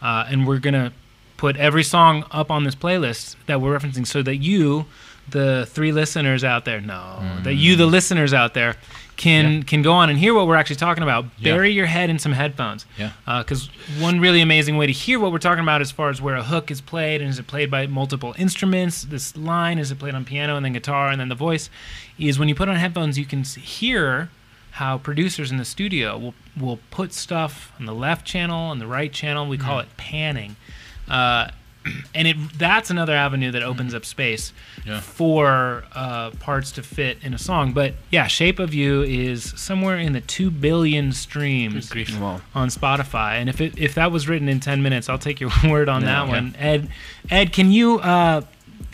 uh, 0.00 0.26
and 0.30 0.46
we're 0.46 0.60
going 0.60 0.74
to 0.74 0.92
put 1.36 1.56
every 1.56 1.82
song 1.82 2.24
up 2.30 2.50
on 2.52 2.62
this 2.62 2.76
playlist 2.76 3.34
that 3.46 3.60
we're 3.60 3.76
referencing, 3.76 4.06
so 4.06 4.22
that 4.22 4.36
you, 4.36 4.86
the 5.28 5.66
three 5.70 5.90
listeners 5.90 6.44
out 6.44 6.64
there, 6.64 6.80
no, 6.80 7.18
that 7.42 7.54
you, 7.54 7.74
the 7.74 7.86
listeners 7.86 8.32
out 8.32 8.54
there, 8.54 8.76
can 9.16 9.62
can 9.62 9.82
go 9.82 9.92
on 9.92 10.10
and 10.10 10.18
hear 10.18 10.34
what 10.34 10.46
we're 10.46 10.56
actually 10.56 10.76
talking 10.76 11.02
about. 11.02 11.26
Yeah. 11.38 11.54
Bury 11.54 11.70
your 11.70 11.86
head 11.86 12.10
in 12.10 12.18
some 12.18 12.32
headphones. 12.32 12.86
Yeah. 12.98 13.12
Because 13.26 13.68
one 13.98 14.20
really 14.20 14.40
amazing 14.40 14.76
way 14.76 14.86
to 14.86 14.92
hear 14.92 15.20
what 15.20 15.32
we're 15.32 15.38
talking 15.38 15.62
about, 15.62 15.80
as 15.80 15.90
far 15.90 16.10
as 16.10 16.20
where 16.20 16.36
a 16.36 16.42
hook 16.42 16.70
is 16.70 16.80
played, 16.80 17.20
and 17.20 17.30
is 17.30 17.38
it 17.38 17.46
played 17.46 17.70
by 17.70 17.86
multiple 17.86 18.34
instruments? 18.38 19.02
This 19.02 19.36
line 19.36 19.78
is 19.78 19.90
it 19.90 19.98
played 19.98 20.14
on 20.14 20.24
piano 20.24 20.56
and 20.56 20.64
then 20.64 20.72
guitar 20.72 21.10
and 21.10 21.20
then 21.20 21.28
the 21.28 21.34
voice? 21.34 21.70
Is 22.18 22.38
when 22.38 22.48
you 22.48 22.54
put 22.54 22.68
on 22.68 22.76
headphones, 22.76 23.18
you 23.18 23.24
can 23.24 23.44
hear 23.44 24.30
how 24.72 24.96
producers 24.98 25.50
in 25.50 25.58
the 25.58 25.64
studio 25.64 26.18
will 26.18 26.34
will 26.58 26.78
put 26.90 27.12
stuff 27.12 27.72
on 27.78 27.86
the 27.86 27.94
left 27.94 28.26
channel 28.26 28.72
and 28.72 28.80
the 28.80 28.86
right 28.86 29.12
channel. 29.12 29.46
We 29.46 29.58
call 29.58 29.78
it 29.78 29.88
panning. 29.96 30.56
Uh, 31.08 31.48
and 32.14 32.28
it 32.28 32.36
that's 32.58 32.90
another 32.90 33.14
avenue 33.14 33.50
that 33.50 33.62
opens 33.62 33.94
up 33.94 34.04
space 34.04 34.52
Yeah. 34.86 35.00
for 35.00 35.84
uh, 35.92 36.30
parts 36.32 36.70
to 36.72 36.82
fit 36.82 37.18
in 37.22 37.34
a 37.34 37.38
song. 37.38 37.72
But 37.72 37.94
yeah, 38.10 38.26
"Shape 38.26 38.58
of 38.58 38.72
You" 38.74 39.02
is 39.02 39.52
somewhere 39.56 39.98
in 39.98 40.12
the 40.12 40.20
two 40.20 40.50
billion 40.50 41.12
streams 41.12 41.88
Good 41.88 42.06
grief. 42.06 42.20
Wow. 42.20 42.40
on 42.54 42.68
Spotify. 42.68 43.34
And 43.40 43.48
if 43.48 43.60
it, 43.60 43.74
if 43.78 43.94
that 43.94 44.12
was 44.12 44.28
written 44.28 44.48
in 44.48 44.60
ten 44.60 44.82
minutes, 44.82 45.08
I'll 45.08 45.18
take 45.18 45.40
your 45.40 45.50
word 45.68 45.88
on 45.88 46.02
Yeah. 46.02 46.06
that 46.06 46.26
Yeah. 46.26 46.32
one. 46.32 46.54
Ed, 46.58 46.88
Ed, 47.30 47.52
can 47.52 47.70
you 47.72 47.98
uh, 48.00 48.42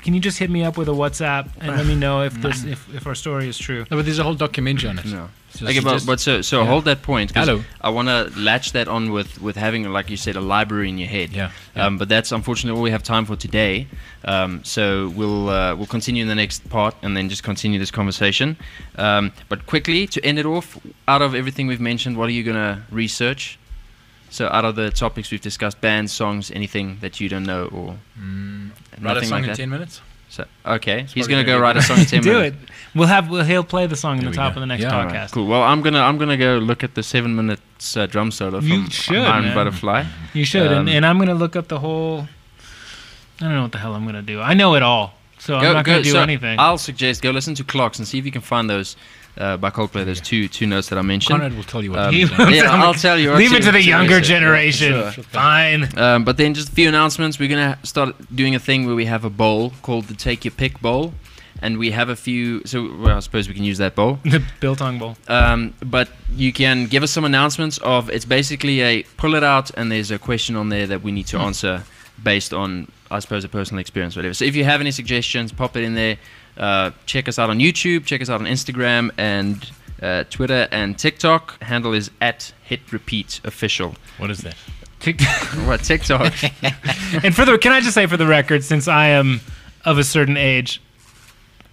can 0.09 0.15
you 0.15 0.21
just 0.23 0.39
hit 0.39 0.49
me 0.49 0.65
up 0.65 0.79
with 0.79 0.89
a 0.89 0.93
WhatsApp 0.93 1.51
and 1.61 1.77
let 1.77 1.85
me 1.85 1.95
know 1.95 2.23
if 2.23 2.33
this 2.41 2.65
if, 2.65 2.95
if 2.95 3.07
our 3.07 3.15
story 3.15 3.47
is 3.47 3.59
true? 3.59 3.85
No, 3.91 3.99
but 3.99 4.07
there's 4.07 4.19
a 4.19 4.23
whole 4.23 4.33
documentary 4.33 4.89
on 4.89 4.99
it. 4.99 5.05
No. 5.05 5.29
So 5.51 5.67
Okay, 5.67 5.81
but, 5.81 5.93
just- 5.93 6.07
but 6.07 6.19
so 6.19 6.41
so 6.41 6.63
yeah. 6.63 6.67
hold 6.67 6.87
that 6.87 7.03
point. 7.03 7.33
Hello. 7.33 7.63
I 7.83 7.91
want 7.91 8.09
to 8.09 8.33
latch 8.41 8.73
that 8.73 8.89
on 8.89 9.13
with 9.13 9.39
with 9.43 9.57
having 9.57 9.85
like 9.93 10.09
you 10.09 10.17
said 10.17 10.35
a 10.37 10.41
library 10.41 10.89
in 10.89 10.97
your 10.97 11.11
head. 11.11 11.29
Yeah, 11.35 11.51
yeah. 11.77 11.85
Um, 11.85 11.99
but 11.99 12.09
that's 12.09 12.33
unfortunately 12.33 12.79
all 12.79 12.83
we 12.83 12.91
have 12.91 13.03
time 13.03 13.27
for 13.27 13.37
today. 13.37 13.87
Um, 14.25 14.65
so 14.65 15.13
we'll 15.15 15.51
uh, 15.51 15.77
we'll 15.77 15.93
continue 15.99 16.23
in 16.23 16.29
the 16.29 16.35
next 16.35 16.67
part 16.71 16.95
and 17.03 17.15
then 17.15 17.29
just 17.29 17.43
continue 17.43 17.79
this 17.79 17.91
conversation. 17.91 18.57
Um, 18.97 19.31
but 19.51 19.67
quickly 19.67 20.07
to 20.07 20.25
end 20.25 20.39
it 20.39 20.47
off, 20.47 20.79
out 21.07 21.21
of 21.21 21.35
everything 21.35 21.67
we've 21.67 21.83
mentioned, 21.83 22.17
what 22.17 22.31
are 22.31 22.37
you 22.39 22.45
gonna 22.45 22.83
research? 22.91 23.59
So 24.31 24.49
out 24.49 24.65
of 24.65 24.77
the 24.77 24.91
topics 24.91 25.31
we've 25.31 25.41
discussed, 25.41 25.81
bands, 25.81 26.13
songs, 26.13 26.51
anything 26.51 26.99
that 27.01 27.19
you 27.21 27.29
don't 27.29 27.45
know 27.45 27.65
or 27.73 27.97
Mm, 28.21 28.71
write 28.71 28.99
a 29.01 29.03
nothing 29.15 29.23
song 29.29 29.33
like 29.39 29.43
in 29.45 29.49
that? 29.51 29.57
ten 29.57 29.71
minutes. 29.71 30.01
So 30.31 30.45
okay, 30.67 31.07
he's 31.15 31.27
gonna 31.27 31.43
gonna 31.45 31.57
go 31.59 31.63
write 31.63 31.77
a 31.79 31.83
song 31.83 31.99
in 32.01 32.05
ten 32.05 32.23
Do 32.29 32.35
minutes. 32.35 32.57
it. 32.63 32.69
We'll 32.95 33.09
have 33.09 33.31
we'll, 33.31 33.45
he'll 33.45 33.65
play 33.65 33.87
the 33.87 33.97
song 33.97 34.19
in 34.19 34.27
the 34.27 34.33
top 34.33 34.53
go. 34.53 34.59
of 34.59 34.61
the 34.61 34.67
next 34.67 34.83
Yeah. 34.83 34.95
All 34.99 35.05
right, 35.07 35.15
podcast. 35.15 35.33
cool. 35.33 35.47
Well, 35.47 35.63
I'm 35.63 35.81
gonna 35.81 36.01
I'm 36.01 36.19
gonna 36.19 36.37
go 36.37 36.59
look 36.59 36.85
at 36.85 36.95
the 36.95 37.03
seven 37.03 37.35
minutes 37.35 37.97
uh, 37.97 38.05
drum 38.07 38.31
solo 38.31 38.61
from 38.61 38.69
You 38.69 38.91
should, 38.91 39.17
Iron 39.17 39.45
man. 39.47 39.55
Butterfly. 39.55 40.05
You 40.35 40.45
should, 40.45 40.71
Um, 40.71 40.81
and, 40.81 40.89
and 40.91 41.07
I'm 41.07 41.19
gonna 41.19 41.35
look 41.35 41.57
up 41.57 41.69
the 41.69 41.79
whole. 41.79 42.29
I 43.41 43.45
don't 43.45 43.55
know 43.55 43.63
what 43.63 43.73
the 43.73 43.79
hell 43.79 43.95
I'm 43.95 44.05
gonna 44.05 44.21
do. 44.23 44.41
I 44.43 44.53
know 44.53 44.75
it 44.75 44.83
all, 44.83 45.15
so 45.39 45.57
I'm 45.57 45.73
not 45.73 45.85
gonna 45.87 46.03
do 46.03 46.11
so 46.11 46.21
anything. 46.21 46.59
I'll 46.59 46.77
suggest 46.79 47.23
go 47.23 47.31
listen 47.31 47.55
to 47.55 47.65
Clocks 47.65 47.99
and 47.99 48.07
see 48.07 48.19
if 48.19 48.27
you 48.27 48.33
can 48.33 48.43
find 48.43 48.69
those 48.69 48.97
uh, 49.39 49.57
by 49.57 49.71
Coldplay. 49.71 50.05
Those 50.05 50.21
two 50.21 50.49
two 50.49 50.67
notes 50.67 50.89
that 50.91 50.99
I 50.99 51.03
mentioned. 51.03 51.41
Conrad 51.41 51.57
will 51.57 51.65
tell 51.65 51.83
you 51.83 51.91
what 51.93 52.01
Um, 52.01 52.11
to 52.13 52.17
He 52.19 52.25
do. 52.27 52.35
will 52.37 52.51
yeah, 52.59 52.71
I'll 52.85 52.95
tell 52.95 53.19
you. 53.19 53.33
Leave 53.43 53.53
it 53.55 53.63
to 53.63 53.73
the 53.73 53.83
younger 53.83 54.21
generation. 54.21 54.93
Yeah, 54.93 55.11
sure. 55.13 55.25
Fine. 55.25 55.99
Um, 55.99 56.25
but 56.25 56.37
then 56.37 56.55
just 56.55 56.69
a 56.69 56.73
few 56.73 56.89
announcements. 56.89 57.39
We're 57.39 57.49
gonna 57.49 57.79
start 57.85 58.15
doing 58.35 58.55
a 58.55 58.59
thing 58.59 58.87
where 58.87 58.95
we 58.95 59.07
have 59.07 59.25
a 59.25 59.31
bowl 59.31 59.73
called 59.83 60.05
the 60.05 60.15
Take 60.15 60.45
Your 60.45 60.53
Pick 60.53 60.81
Bowl, 60.81 61.15
and 61.63 61.79
we 61.79 61.91
have 61.93 62.09
a 62.09 62.17
few. 62.17 62.63
So 62.67 62.91
well, 62.99 63.17
I 63.17 63.21
suppose 63.21 63.49
we 63.49 63.55
can 63.55 63.65
use 63.65 63.79
that 63.79 63.95
bowl. 63.95 64.19
The 64.25 64.43
Biltong 64.61 64.99
Bowl. 64.99 65.17
Um, 65.29 65.75
but 65.85 66.09
you 66.35 66.53
can 66.53 66.87
give 66.87 67.03
us 67.03 67.11
some 67.11 67.25
announcements 67.25 67.79
of. 67.79 68.11
It's 68.11 68.25
basically 68.27 68.81
a 68.83 69.03
pull 69.17 69.35
it 69.35 69.43
out, 69.45 69.71
and 69.77 69.91
there's 69.91 70.11
a 70.11 70.19
question 70.19 70.57
on 70.57 70.69
there 70.69 70.87
that 70.87 71.03
we 71.03 71.13
need 71.13 71.27
to 71.29 71.39
answer 71.39 71.83
based 72.25 72.53
on, 72.53 72.91
I 73.13 73.21
suppose, 73.21 73.45
a 73.45 73.49
personal 73.49 73.81
experience, 73.81 74.17
whatever. 74.17 74.35
So 74.35 74.45
if 74.45 74.57
you 74.57 74.65
have 74.65 74.81
any 74.81 74.91
suggestions, 74.91 75.53
pop 75.53 75.77
it 75.77 75.85
in 75.85 75.95
there. 75.95 76.17
Uh, 76.59 76.91
check 77.07 77.29
us 77.29 77.39
out 77.39 77.51
on 77.51 77.59
YouTube. 77.59 78.05
Check 78.05 78.21
us 78.21 78.29
out 78.29 78.41
on 78.41 78.47
Instagram 78.47 79.11
and 79.17 79.71
uh, 80.03 80.25
Twitter 80.25 80.69
and 80.71 80.99
TikTok. 80.99 81.63
Handle 81.63 81.93
is 81.93 82.11
at 82.21 82.53
Hit 82.65 82.93
Repeat 82.93 83.41
Official. 83.45 83.95
What 84.19 84.31
is 84.31 84.39
that? 84.41 84.57
Tick- 85.01 85.21
What 85.67 85.83
TikTok? 85.85 86.33
and 87.23 87.35
for 87.35 87.45
the 87.45 87.59
can 87.61 87.73
I 87.73 87.81
just 87.81 87.95
say 87.95 88.07
for 88.07 88.17
the 88.17 88.27
record, 88.27 88.65
since 88.65 88.89
I 88.89 89.07
am 89.09 89.41
of 89.85 89.99
a 89.99 90.05
certain 90.05 90.37
age, 90.37 90.83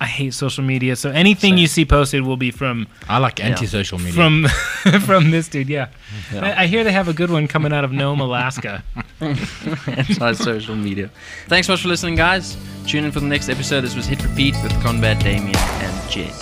I 0.02 0.06
hate 0.08 0.34
social 0.34 0.64
media. 0.64 0.96
So 0.98 1.10
anything 1.10 1.54
Same. 1.54 1.58
you 1.58 1.68
see 1.68 1.86
posted 1.86 2.24
will 2.24 2.36
be 2.38 2.52
from 2.52 2.88
I 3.08 3.18
like 3.18 3.40
anti-social 3.44 3.98
media. 3.98 4.14
from 4.14 4.46
from 5.02 5.32
this 5.32 5.48
dude. 5.48 5.70
Yeah, 5.70 5.88
Yeah. 6.34 6.44
I, 6.46 6.64
I 6.64 6.68
hear 6.68 6.84
they 6.84 6.92
have 6.92 7.08
a 7.08 7.14
good 7.14 7.30
one 7.32 7.48
coming 7.48 7.72
out 7.72 7.84
of 7.86 7.92
Nome, 7.94 8.20
Alaska. 8.20 8.84
Anti-social 9.22 10.76
media. 10.76 11.10
Thanks 11.48 11.68
so 11.68 11.74
much 11.74 11.82
for 11.82 11.88
listening, 11.88 12.16
guys. 12.16 12.58
Tune 12.86 13.06
in 13.06 13.12
for 13.12 13.20
the 13.22 13.26
next 13.28 13.48
episode. 13.50 13.82
This 13.82 13.96
was 13.96 14.06
Hit 14.06 14.22
Repeat 14.24 14.54
with 14.64 14.74
Conrad, 14.84 15.20
Damien, 15.20 15.56
and 15.56 16.10
Jed. 16.12 16.34